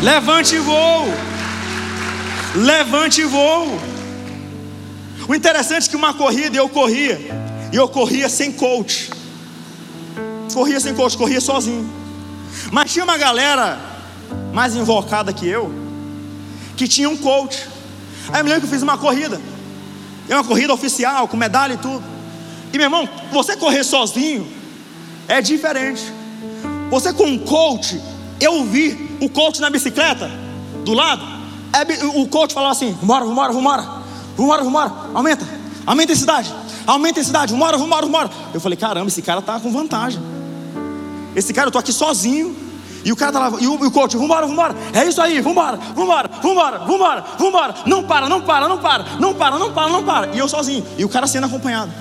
[0.02, 1.14] Levante voo.
[2.56, 3.91] Levante voo.
[5.28, 7.20] O interessante é que uma corrida eu corria,
[7.72, 9.10] e eu corria sem coach.
[10.54, 11.90] Corria sem coach, corria sozinho.
[12.72, 13.80] Mas tinha uma galera
[14.54, 15.72] mais invocada que eu,
[16.76, 17.68] que tinha um coach.
[18.30, 19.40] Aí eu me lembro que eu fiz uma corrida.
[20.28, 22.04] É uma corrida oficial, com medalha e tudo.
[22.74, 24.48] E meu irmão, você correr sozinho
[25.28, 26.04] é diferente.
[26.90, 28.02] Você com um coach,
[28.40, 30.30] eu vi o coach na bicicleta
[30.84, 31.24] do lado.
[31.74, 34.01] É, o coach falava assim: vambora, vambora, vambora.
[34.42, 35.48] Vambora, vambora, aumenta,
[35.86, 36.56] aumenta a intensidade,
[36.88, 38.30] aumenta a intensidade, vambora, vambora, vambora.
[38.52, 40.20] Eu falei, caramba, esse cara tá com vantagem.
[41.36, 42.56] Esse cara, eu tô aqui sozinho.
[43.06, 45.42] E o cara tá lá, e o, e o coach, vambora, vambora, é isso aí,
[45.42, 49.90] vambora, vambora, vambora, vambora, vambora, não para, não para, não para, não para, não para,
[49.90, 50.36] não para.
[50.36, 51.92] E eu sozinho, e o cara sendo acompanhado.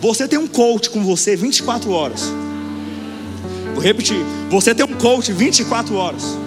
[0.00, 2.32] Você tem um coach com você 24 horas.
[3.72, 4.20] Vou repetir,
[4.50, 6.43] você tem um coach 24 horas.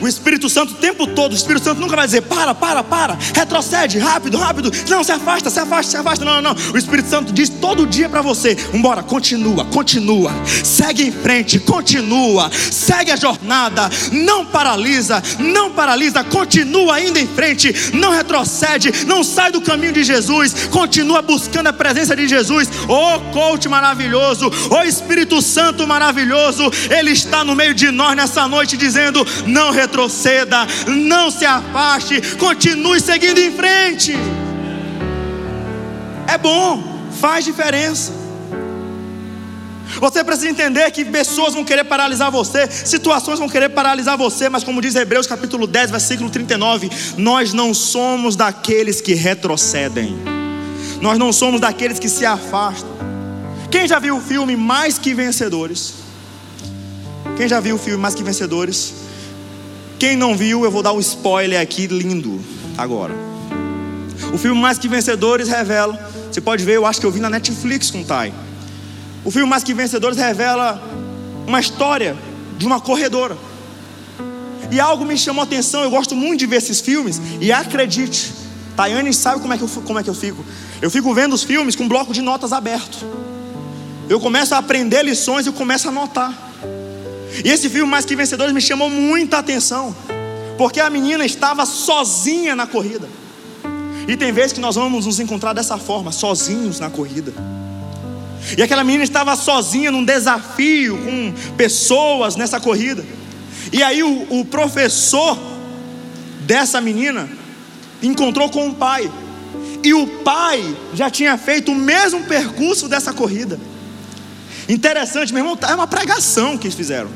[0.00, 3.18] O Espírito Santo o tempo todo, o Espírito Santo nunca vai dizer: para, para, para,
[3.34, 4.70] retrocede, rápido, rápido.
[4.88, 6.24] Não, se afasta, se afasta, se afasta.
[6.24, 6.72] Não, não, não.
[6.72, 10.32] O Espírito Santo diz todo dia para você: embora, continua, continua,
[10.64, 17.74] segue em frente, continua, segue a jornada, não paralisa, não paralisa, continua indo em frente,
[17.94, 22.68] não retrocede, não sai do caminho de Jesus, continua buscando a presença de Jesus.
[22.88, 28.76] Oh, coach maravilhoso, oh Espírito Santo maravilhoso, Ele está no meio de nós nessa noite
[28.76, 34.12] dizendo: não retrocede retroceda, não se afaste, continue seguindo em frente.
[36.26, 38.12] É bom, faz diferença.
[40.00, 44.62] Você precisa entender que pessoas vão querer paralisar você, situações vão querer paralisar você, mas
[44.62, 50.16] como diz Hebreus capítulo 10, versículo 39, nós não somos daqueles que retrocedem.
[51.00, 52.90] Nós não somos daqueles que se afastam.
[53.70, 55.94] Quem já viu o filme Mais que Vencedores?
[57.36, 59.07] Quem já viu o filme Mais que Vencedores?
[59.98, 62.40] Quem não viu, eu vou dar um spoiler aqui lindo
[62.76, 63.14] agora.
[64.32, 65.98] O filme Mais que Vencedores revela,
[66.30, 68.32] você pode ver, eu acho que eu vi na Netflix com o Tai.
[69.24, 70.80] O filme Mais que Vencedores revela
[71.46, 72.16] uma história
[72.56, 73.36] de uma corredora.
[74.70, 78.32] E algo me chamou a atenção, eu gosto muito de ver esses filmes, e acredite,
[78.76, 80.44] Tayane sabe como é, que eu, como é que eu fico.
[80.80, 83.04] Eu fico vendo os filmes com um bloco de notas aberto.
[84.08, 86.47] Eu começo a aprender lições e começo a anotar.
[87.44, 89.94] E esse filme Mais Que Vencedores me chamou muita atenção,
[90.56, 93.08] porque a menina estava sozinha na corrida.
[94.06, 97.32] E tem vezes que nós vamos nos encontrar dessa forma, sozinhos na corrida.
[98.56, 103.04] E aquela menina estava sozinha num desafio com pessoas nessa corrida.
[103.72, 105.38] E aí o, o professor
[106.40, 107.28] dessa menina
[108.02, 109.10] encontrou com o pai.
[109.82, 113.60] E o pai já tinha feito o mesmo percurso dessa corrida.
[114.68, 117.10] Interessante, meu irmão, é uma pregação que eles fizeram.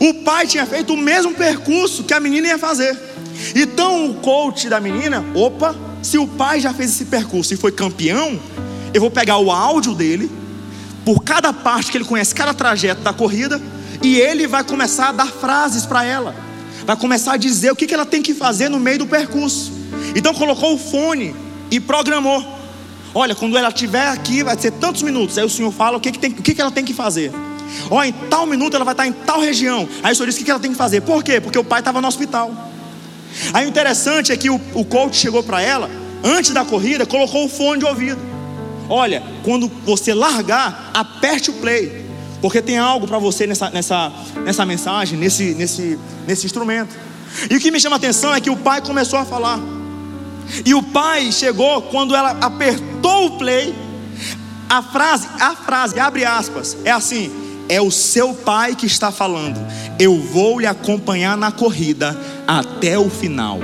[0.00, 2.98] O pai tinha feito o mesmo percurso que a menina ia fazer.
[3.54, 7.72] Então o coach da menina, opa, se o pai já fez esse percurso e foi
[7.72, 8.38] campeão,
[8.92, 10.30] eu vou pegar o áudio dele,
[11.04, 13.60] por cada parte que ele conhece, cada trajeto da corrida,
[14.02, 16.34] e ele vai começar a dar frases para ela,
[16.84, 19.72] vai começar a dizer o que, que ela tem que fazer no meio do percurso.
[20.14, 21.34] Então colocou o fone
[21.70, 22.60] e programou.
[23.14, 25.36] Olha, quando ela estiver aqui, vai ser tantos minutos.
[25.36, 27.30] Aí o senhor fala o que, que, tem, o que, que ela tem que fazer.
[27.90, 29.88] Ó, oh, em tal minuto ela vai estar em tal região.
[30.02, 31.00] Aí o senhor disse o que ela tem que fazer.
[31.02, 31.40] Por quê?
[31.40, 32.70] Porque o pai estava no hospital.
[33.52, 35.90] Aí o interessante é que o, o coach chegou para ela,
[36.22, 38.20] antes da corrida, colocou o fone de ouvido.
[38.88, 42.04] Olha, quando você largar, aperte o play.
[42.40, 44.12] porque tem algo para você nessa, nessa,
[44.44, 46.94] nessa mensagem, nesse, nesse, nesse instrumento.
[47.48, 49.58] E o que me chama a atenção é que o pai começou a falar.
[50.66, 53.74] E o pai chegou quando ela apertou o play.
[54.68, 57.30] A frase, a frase, abre aspas, é assim:
[57.72, 59.58] é o seu pai que está falando.
[59.98, 62.14] Eu vou lhe acompanhar na corrida
[62.46, 63.60] até o final.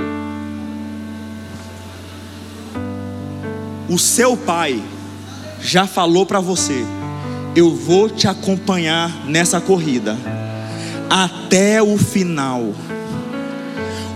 [3.87, 4.83] O seu pai
[5.61, 6.83] já falou para você:
[7.55, 10.17] eu vou te acompanhar nessa corrida
[11.11, 12.73] até o final.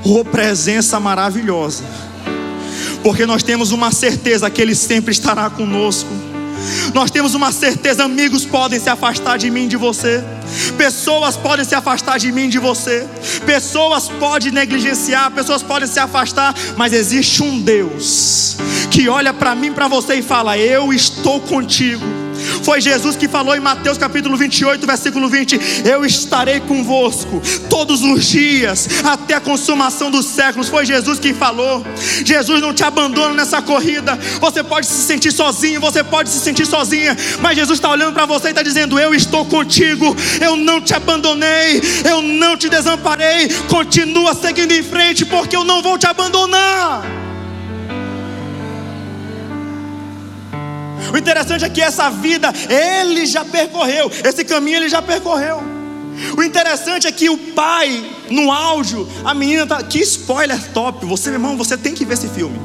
[0.02, 1.84] Oh, presença maravilhosa,
[3.02, 6.31] porque nós temos uma certeza que Ele sempre estará conosco.
[6.94, 10.22] Nós temos uma certeza: amigos podem se afastar de mim, de você,
[10.76, 13.06] pessoas podem se afastar de mim, de você,
[13.46, 18.56] pessoas podem negligenciar, pessoas podem se afastar, mas existe um Deus
[18.90, 22.21] que olha para mim, para você e fala: Eu estou contigo.
[22.62, 28.24] Foi Jesus que falou em Mateus capítulo 28, versículo 20: Eu estarei convosco todos os
[28.24, 30.68] dias, até a consumação dos séculos.
[30.68, 31.84] Foi Jesus que falou.
[32.24, 34.18] Jesus não te abandona nessa corrida.
[34.40, 38.26] Você pode se sentir sozinho, você pode se sentir sozinha, mas Jesus está olhando para
[38.26, 43.48] você e está dizendo: Eu estou contigo, eu não te abandonei, eu não te desamparei.
[43.68, 47.31] Continua seguindo em frente, porque eu não vou te abandonar.
[51.12, 55.62] O interessante é que essa vida ele já percorreu, esse caminho ele já percorreu.
[56.36, 59.82] O interessante é que o pai, no áudio, a menina tá.
[59.82, 61.04] Que spoiler top!
[61.06, 62.60] Você, meu irmão, você tem que ver esse filme.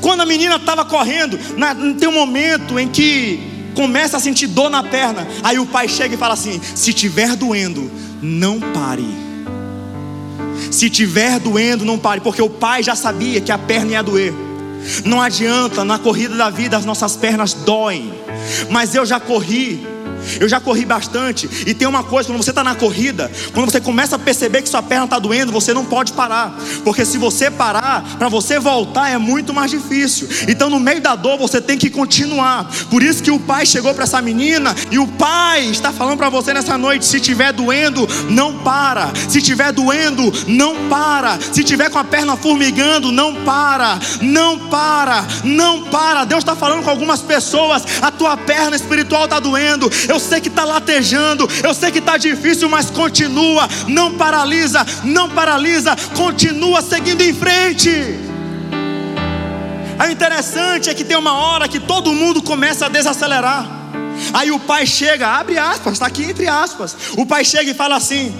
[0.00, 3.40] Quando a menina estava correndo, na, tem um momento em que
[3.74, 5.26] começa a sentir dor na perna.
[5.42, 7.90] Aí o pai chega e fala assim: se tiver doendo,
[8.22, 9.06] não pare.
[10.70, 14.34] Se tiver doendo, não pare, porque o pai já sabia que a perna ia doer.
[15.04, 18.12] Não adianta, na corrida da vida as nossas pernas doem,
[18.70, 19.86] mas eu já corri
[20.40, 21.48] eu já corri bastante.
[21.66, 24.68] E tem uma coisa: quando você está na corrida, quando você começa a perceber que
[24.68, 26.54] sua perna está doendo, você não pode parar.
[26.84, 30.28] Porque se você parar, para você voltar é muito mais difícil.
[30.48, 32.70] Então, no meio da dor, você tem que continuar.
[32.90, 36.28] Por isso que o pai chegou para essa menina e o pai está falando para
[36.28, 39.12] você nessa noite: se estiver doendo, não para.
[39.28, 41.38] Se estiver doendo, não para.
[41.52, 43.98] Se estiver com a perna formigando, não para.
[44.20, 45.26] Não para.
[45.44, 46.24] Não para.
[46.24, 49.90] Deus está falando com algumas pessoas: a tua perna espiritual está doendo.
[50.08, 55.28] Eu sei que está latejando, eu sei que está difícil, mas continua, não paralisa, não
[55.28, 57.90] paralisa, continua seguindo em frente.
[60.00, 63.68] O interessante é que tem uma hora que todo mundo começa a desacelerar.
[64.32, 66.96] Aí o pai chega, abre aspas, está aqui entre aspas.
[67.16, 68.34] O pai chega e fala assim: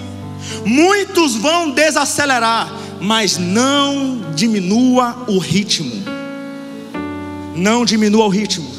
[0.64, 5.92] muitos vão desacelerar, mas não diminua o ritmo.
[7.54, 8.72] Não diminua o ritmo.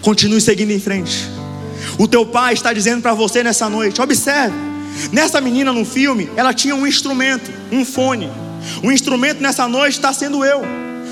[0.00, 1.35] Continue seguindo em frente.
[1.98, 4.54] O teu pai está dizendo para você nessa noite: observe,
[5.12, 8.30] nessa menina no filme, ela tinha um instrumento, um fone.
[8.82, 10.62] O instrumento nessa noite está sendo eu,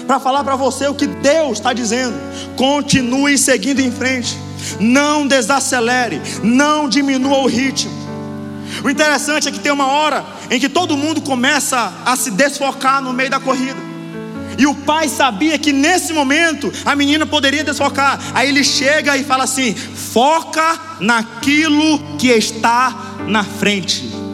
[0.06, 2.14] para falar para você o que Deus está dizendo.
[2.56, 4.36] Continue seguindo em frente,
[4.80, 7.92] não desacelere, não diminua o ritmo.
[8.82, 13.00] O interessante é que tem uma hora em que todo mundo começa a se desfocar
[13.00, 13.93] no meio da corrida.
[14.58, 18.18] E o pai sabia que nesse momento a menina poderia desfocar.
[18.34, 24.24] Aí ele chega e fala assim: foca naquilo que está na frente.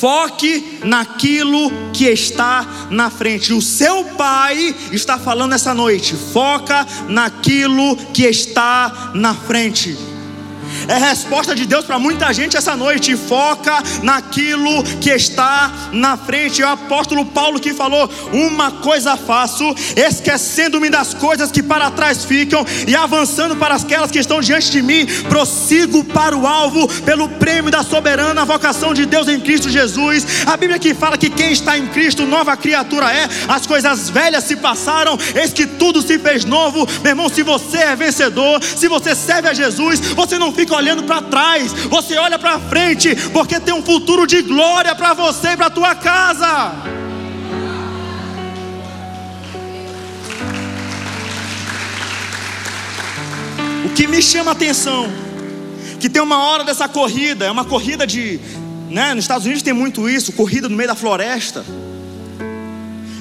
[0.00, 3.52] Foque naquilo que está na frente.
[3.52, 6.14] O seu pai está falando essa noite.
[6.14, 9.98] Foca naquilo que está na frente.
[10.90, 13.16] É resposta de Deus para muita gente essa noite.
[13.16, 16.62] Foca naquilo que está na frente.
[16.62, 22.24] É o apóstolo Paulo que falou: Uma coisa faço, esquecendo-me das coisas que para trás
[22.24, 27.28] ficam e avançando para aquelas que estão diante de mim, prossigo para o alvo pelo
[27.28, 30.44] prêmio da soberana vocação de Deus em Cristo Jesus.
[30.44, 33.28] A Bíblia que fala que quem está em Cristo, nova criatura é.
[33.46, 36.84] As coisas velhas se passaram, eis que tudo se fez novo.
[37.00, 41.04] Meu irmão, se você é vencedor, se você serve a Jesus, você não fica olhando
[41.04, 45.56] para trás, você olha para frente, porque tem um futuro de glória para você e
[45.56, 46.72] para a tua casa.
[53.84, 55.10] O que me chama a atenção,
[56.00, 58.40] que tem uma hora dessa corrida, é uma corrida de,
[58.88, 61.64] né, nos Estados Unidos tem muito isso, corrida no meio da floresta.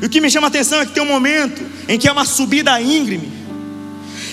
[0.02, 2.12] E o que me chama a atenção é que tem um momento em que é
[2.12, 3.30] uma subida íngreme.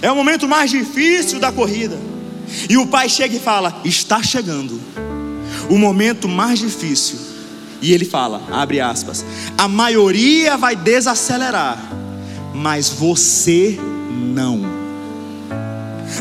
[0.01, 1.99] É o momento mais difícil da corrida.
[2.69, 4.81] E o pai chega e fala: Está chegando
[5.69, 7.19] o momento mais difícil.
[7.81, 9.25] E ele fala: abre aspas,
[9.57, 11.79] a maioria vai desacelerar,
[12.55, 13.79] mas você
[14.11, 14.87] não.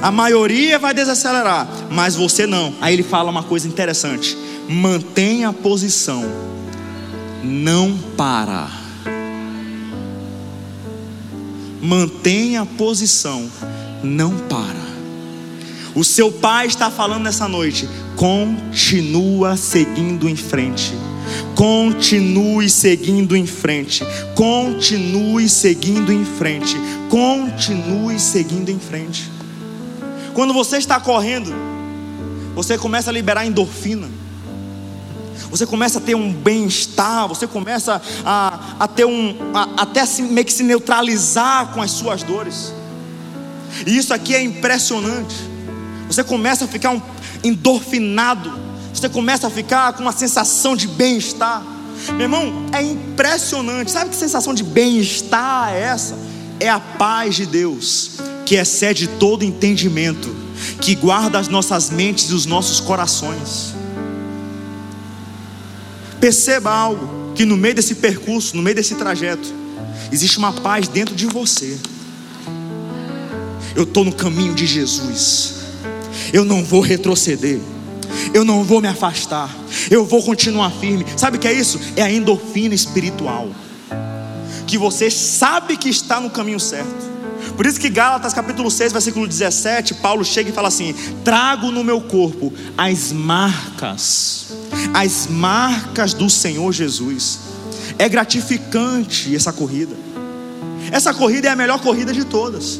[0.01, 2.73] A maioria vai desacelerar, mas você não.
[2.81, 6.23] Aí ele fala uma coisa interessante: mantenha a posição,
[7.43, 8.69] não para.
[11.81, 13.49] Mantenha a posição,
[14.03, 14.84] não para.
[15.95, 17.87] O seu pai está falando nessa noite:
[18.17, 20.93] continua seguindo em frente.
[21.55, 24.03] Continue seguindo em frente.
[24.35, 26.75] Continue seguindo em frente.
[27.09, 29.31] Continue seguindo em frente.
[30.33, 31.55] Quando você está correndo,
[32.53, 34.09] você começa a liberar endorfina.
[35.49, 39.33] Você começa a ter um bem-estar, você começa a, a ter um.
[39.53, 42.73] A, até se, meio que se neutralizar com as suas dores.
[43.87, 45.54] E isso aqui é impressionante.
[46.07, 47.01] Você começa a ficar um
[47.43, 48.53] endorfinado.
[48.93, 51.63] Você começa a ficar com uma sensação de bem-estar.
[52.09, 53.91] Meu irmão, é impressionante.
[53.91, 56.17] Sabe que sensação de bem-estar é essa?
[56.59, 58.11] É a paz de Deus,
[58.45, 60.33] que excede todo entendimento,
[60.79, 63.73] que guarda as nossas mentes e os nossos corações.
[66.19, 69.53] Perceba algo: que no meio desse percurso, no meio desse trajeto,
[70.11, 71.77] existe uma paz dentro de você.
[73.75, 75.64] Eu estou no caminho de Jesus,
[76.33, 77.59] eu não vou retroceder,
[78.33, 79.49] eu não vou me afastar,
[79.89, 81.05] eu vou continuar firme.
[81.17, 81.79] Sabe o que é isso?
[81.95, 83.49] É a endorfina espiritual,
[84.67, 87.15] que você sabe que está no caminho certo.
[87.55, 90.93] Por isso que Gálatas capítulo 6, versículo 17, Paulo chega e fala assim:
[91.23, 94.47] Trago no meu corpo as marcas,
[94.93, 97.39] as marcas do Senhor Jesus.
[97.97, 99.95] É gratificante essa corrida.
[100.91, 102.79] Essa corrida é a melhor corrida de todas.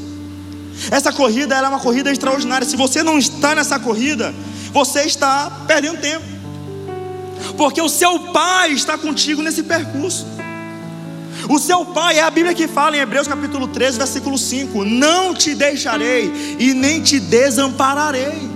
[0.92, 2.68] Essa corrida é uma corrida extraordinária.
[2.68, 4.34] Se você não está nessa corrida,
[4.72, 6.26] você está perdendo tempo.
[7.58, 10.26] Porque o seu pai está contigo nesse percurso.
[11.50, 15.34] O seu pai, é a Bíblia que fala em Hebreus capítulo 13, versículo 5: Não
[15.34, 18.50] te deixarei e nem te desampararei.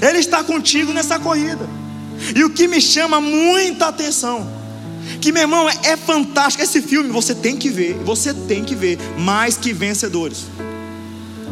[0.00, 1.68] Ele está contigo nessa corrida.
[2.34, 4.48] E o que me chama muita atenção,
[5.20, 8.74] que meu irmão é, é fantástico esse filme, você tem que ver, você tem que
[8.74, 10.46] ver, mais que vencedores.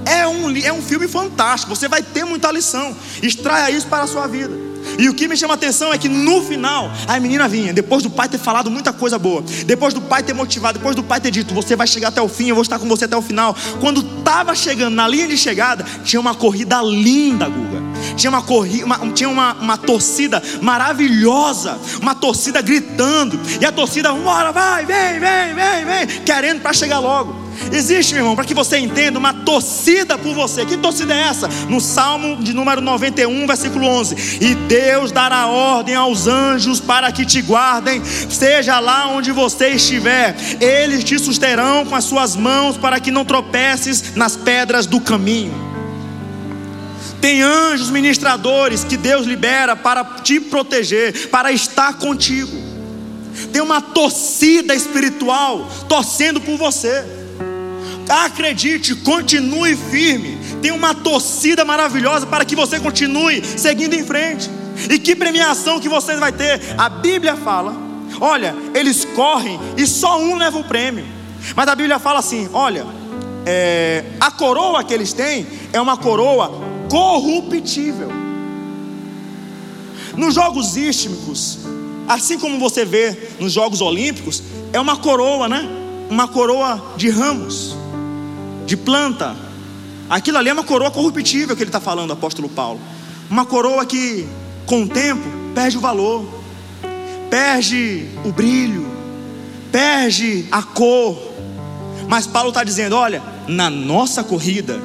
[0.05, 2.96] É um, é um filme fantástico, você vai ter muita lição.
[3.22, 4.72] Extraia isso para a sua vida.
[4.98, 8.03] E o que me chama a atenção é que no final, a menina vinha, depois
[8.03, 11.20] do pai ter falado muita coisa boa, depois do pai ter motivado, depois do pai
[11.20, 13.22] ter dito: Você vai chegar até o fim, eu vou estar com você até o
[13.22, 13.57] final.
[13.80, 17.91] Quando estava chegando na linha de chegada, tinha uma corrida linda, Guga.
[18.16, 24.12] Tinha uma, corrida, uma, tinha uma, uma torcida maravilhosa, uma torcida gritando, e a torcida,
[24.12, 27.42] bora, vai, vem, vem, vem, vem, querendo para chegar logo.
[27.70, 30.64] Existe, meu irmão, para que você entenda, uma torcida por você.
[30.64, 31.48] Que torcida é essa?
[31.68, 37.24] No Salmo de número 91, versículo 11: E Deus dará ordem aos anjos para que
[37.24, 42.98] te guardem, seja lá onde você estiver, eles te susterão com as suas mãos para
[43.00, 45.72] que não tropeces nas pedras do caminho.
[47.23, 52.51] Tem anjos ministradores que Deus libera para te proteger, para estar contigo.
[53.53, 57.05] Tem uma torcida espiritual torcendo por você.
[58.09, 60.37] Acredite, continue firme.
[60.61, 64.51] Tem uma torcida maravilhosa para que você continue seguindo em frente.
[64.91, 66.61] E que premiação que você vai ter?
[66.77, 67.73] A Bíblia fala:
[68.20, 71.07] olha, eles correm e só um leva o prêmio.
[71.55, 72.85] Mas a Bíblia fala assim: olha,
[73.47, 76.61] é, a coroa que eles têm é uma coroa
[76.93, 78.11] corruptível.
[80.14, 81.61] Nos jogos istmicos,
[82.07, 84.43] assim como você vê nos Jogos Olímpicos,
[84.74, 85.66] é uma coroa, né?
[86.11, 87.74] Uma coroa de ramos
[88.66, 89.34] de planta.
[90.11, 92.78] Aquilo ali é uma coroa corruptível que ele está falando, o apóstolo Paulo.
[93.30, 94.28] Uma coroa que,
[94.66, 96.26] com o tempo, perde o valor,
[97.30, 98.86] perde o brilho,
[99.70, 101.18] perde a cor.
[102.07, 104.78] Mas Paulo está dizendo: olha, na nossa corrida,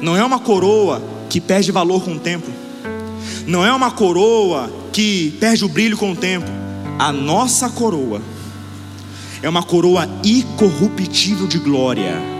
[0.00, 2.48] não é uma coroa que perde valor com o tempo,
[3.44, 6.48] não é uma coroa que perde o brilho com o tempo.
[6.96, 8.22] A nossa coroa
[9.42, 12.34] é uma coroa incorruptível de glória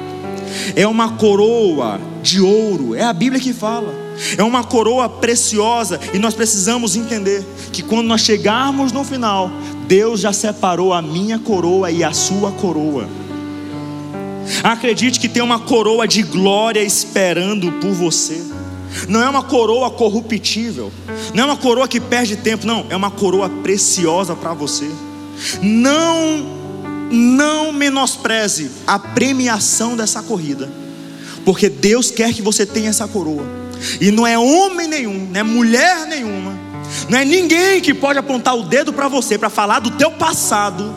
[0.77, 3.93] é uma coroa de ouro, é a Bíblia que fala,
[4.37, 9.51] é uma coroa preciosa, e nós precisamos entender que quando nós chegarmos no final,
[9.89, 13.09] Deus já separou a minha coroa e a sua coroa.
[14.63, 18.64] Acredite que tem uma coroa de glória esperando por você.
[19.09, 20.93] Não é uma coroa corruptível,
[21.35, 24.89] não é uma coroa que perde tempo, não, é uma coroa preciosa para você.
[25.61, 26.63] Não
[27.11, 30.71] não menospreze a premiação dessa corrida,
[31.45, 33.45] porque Deus quer que você tenha essa coroa,
[34.01, 36.59] e não é homem nenhum, não é mulher nenhuma,
[37.09, 40.95] não é ninguém que pode apontar o dedo para você para falar do teu passado,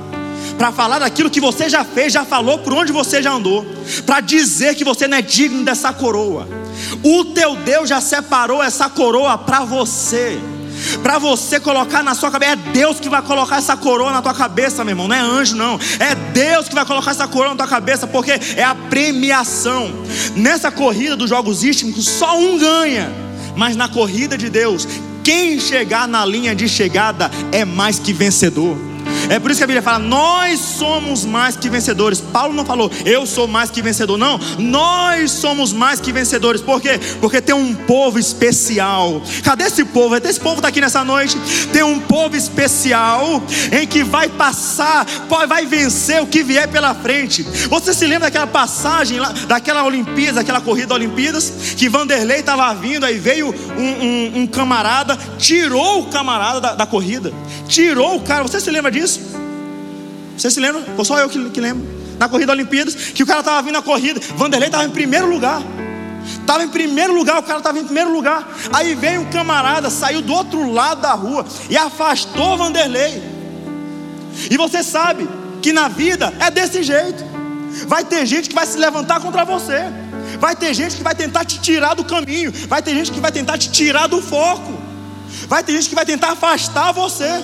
[0.57, 3.65] para falar daquilo que você já fez, já falou, por onde você já andou,
[4.05, 6.47] para dizer que você não é digno dessa coroa.
[7.03, 10.39] O teu Deus já separou essa coroa para você.
[11.01, 14.33] Para você colocar na sua cabeça, é Deus que vai colocar essa coroa na tua
[14.33, 15.79] cabeça, meu irmão, não é anjo, não.
[15.99, 19.91] É Deus que vai colocar essa coroa na tua cabeça, porque é a premiação.
[20.35, 23.11] Nessa corrida dos jogos ísticos, só um ganha,
[23.55, 24.87] mas na corrida de Deus,
[25.23, 28.86] quem chegar na linha de chegada é mais que vencedor.
[29.29, 32.21] É por isso que a Bíblia fala: nós somos mais que vencedores.
[32.21, 34.39] Paulo não falou, eu sou mais que vencedor, não.
[34.57, 36.61] Nós somos mais que vencedores.
[36.61, 36.99] Por quê?
[37.19, 39.21] Porque tem um povo especial.
[39.43, 40.15] Cadê esse povo?
[40.15, 41.37] Esse povo está aqui nessa noite.
[41.71, 45.05] Tem um povo especial em que vai passar,
[45.47, 47.43] vai vencer o que vier pela frente.
[47.43, 53.17] Você se lembra daquela passagem, daquela Olimpíadas, daquela corrida Olimpíadas, que Vanderlei estava vindo, aí
[53.17, 57.33] veio um, um, um, camarada, tirou o camarada da, da corrida,
[57.67, 58.43] tirou o cara.
[58.43, 59.16] Você se lembra disso?
[60.37, 60.83] Você se lembra?
[60.97, 61.85] Ou só eu que, que lembro?
[62.19, 65.61] Na corrida Olimpíadas, que o cara estava vindo na corrida, Vanderlei estava em primeiro lugar.
[66.41, 68.47] Estava em primeiro lugar, o cara estava em primeiro lugar.
[68.73, 73.21] Aí veio um camarada, saiu do outro lado da rua e afastou Vanderlei.
[74.49, 75.27] E você sabe
[75.61, 77.23] que na vida é desse jeito.
[77.87, 79.85] Vai ter gente que vai se levantar contra você.
[80.39, 82.51] Vai ter gente que vai tentar te tirar do caminho.
[82.67, 84.77] Vai ter gente que vai tentar te tirar do foco.
[85.47, 87.43] Vai ter gente que vai tentar afastar você.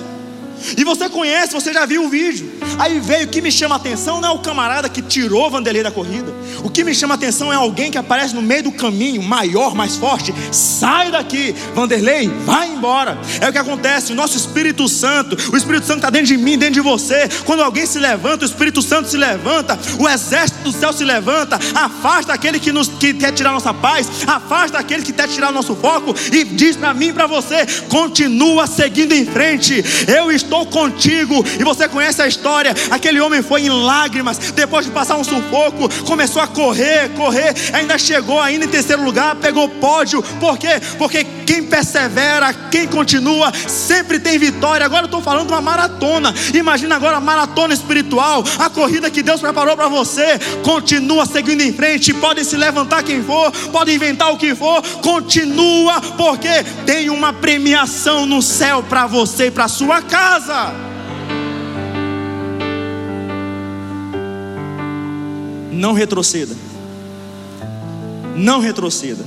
[0.78, 2.52] E você conhece, você já viu o vídeo.
[2.80, 5.84] Aí veio o que me chama a atenção não é o camarada que tirou Vanderlei
[5.84, 6.34] da corrida.
[6.64, 9.76] O que me chama a atenção é alguém que aparece no meio do caminho, maior,
[9.76, 10.34] mais forte.
[10.52, 13.18] Sai daqui, Vanderlei, vai embora.
[13.42, 14.14] É o que acontece.
[14.14, 17.28] O nosso Espírito Santo, o Espírito Santo está dentro de mim, dentro de você.
[17.46, 21.60] Quando alguém se levanta, o Espírito Santo se levanta, o exército do céu se levanta,
[21.76, 25.76] afasta aquele que, nos, que quer tirar nossa paz, afasta aquele que quer tirar nosso
[25.76, 29.84] foco e diz para mim e para você: continua seguindo em frente.
[30.08, 31.44] Eu estou estou contigo.
[31.60, 35.90] E você conhece a história: aquele homem foi em lágrimas, depois de passar um sufoco,
[36.06, 40.22] começou a correr, correr, ainda chegou ainda em terceiro lugar, pegou pódio.
[40.40, 40.80] Por quê?
[40.98, 44.86] Porque quem persevera, quem continua, sempre tem vitória.
[44.86, 46.34] Agora eu estou falando de uma maratona.
[46.54, 50.40] Imagina agora a maratona espiritual, a corrida que Deus preparou para você.
[50.64, 52.14] Continua seguindo em frente.
[52.14, 54.82] Pode se levantar quem for, pode inventar o que for.
[55.02, 60.74] Continua, porque tem uma premiação no céu para você e para sua casa casa.
[65.72, 66.56] Não retroceda.
[68.36, 69.24] Não retroceda.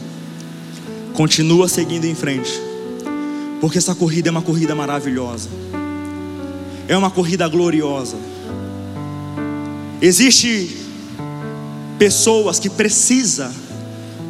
[1.14, 2.52] Continua seguindo em frente.
[3.60, 5.48] Porque essa corrida é uma corrida maravilhosa.
[6.86, 8.16] É uma corrida gloriosa.
[10.00, 10.76] Existe
[11.98, 13.52] pessoas que precisa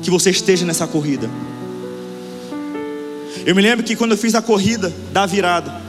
[0.02, 1.28] que você esteja nessa corrida.
[3.44, 5.85] Eu me lembro que quando eu fiz a corrida da virada,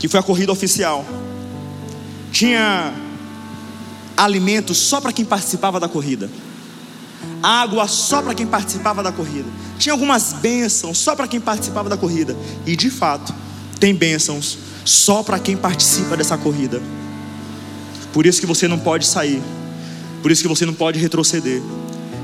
[0.00, 1.04] que foi a corrida oficial.
[2.32, 2.92] Tinha
[4.16, 6.28] alimento só para quem participava da corrida.
[7.42, 9.48] Água só para quem participava da corrida.
[9.78, 12.34] Tinha algumas bênçãos só para quem participava da corrida.
[12.66, 13.32] E de fato,
[13.78, 16.80] tem bênçãos só para quem participa dessa corrida.
[18.12, 19.42] Por isso que você não pode sair.
[20.22, 21.62] Por isso que você não pode retroceder.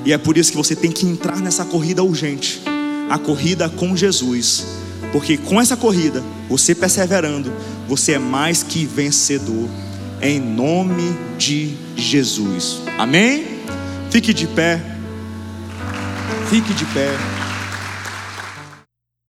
[0.05, 2.63] E é por isso que você tem que entrar nessa corrida urgente
[3.09, 4.86] a corrida com Jesus
[5.17, 7.51] porque com essa corrida, você perseverando,
[7.89, 9.67] você é mais que vencedor.
[10.21, 12.83] Em nome de Jesus.
[12.99, 13.63] Amém?
[14.11, 14.79] Fique de pé.
[16.51, 17.17] Fique de pé.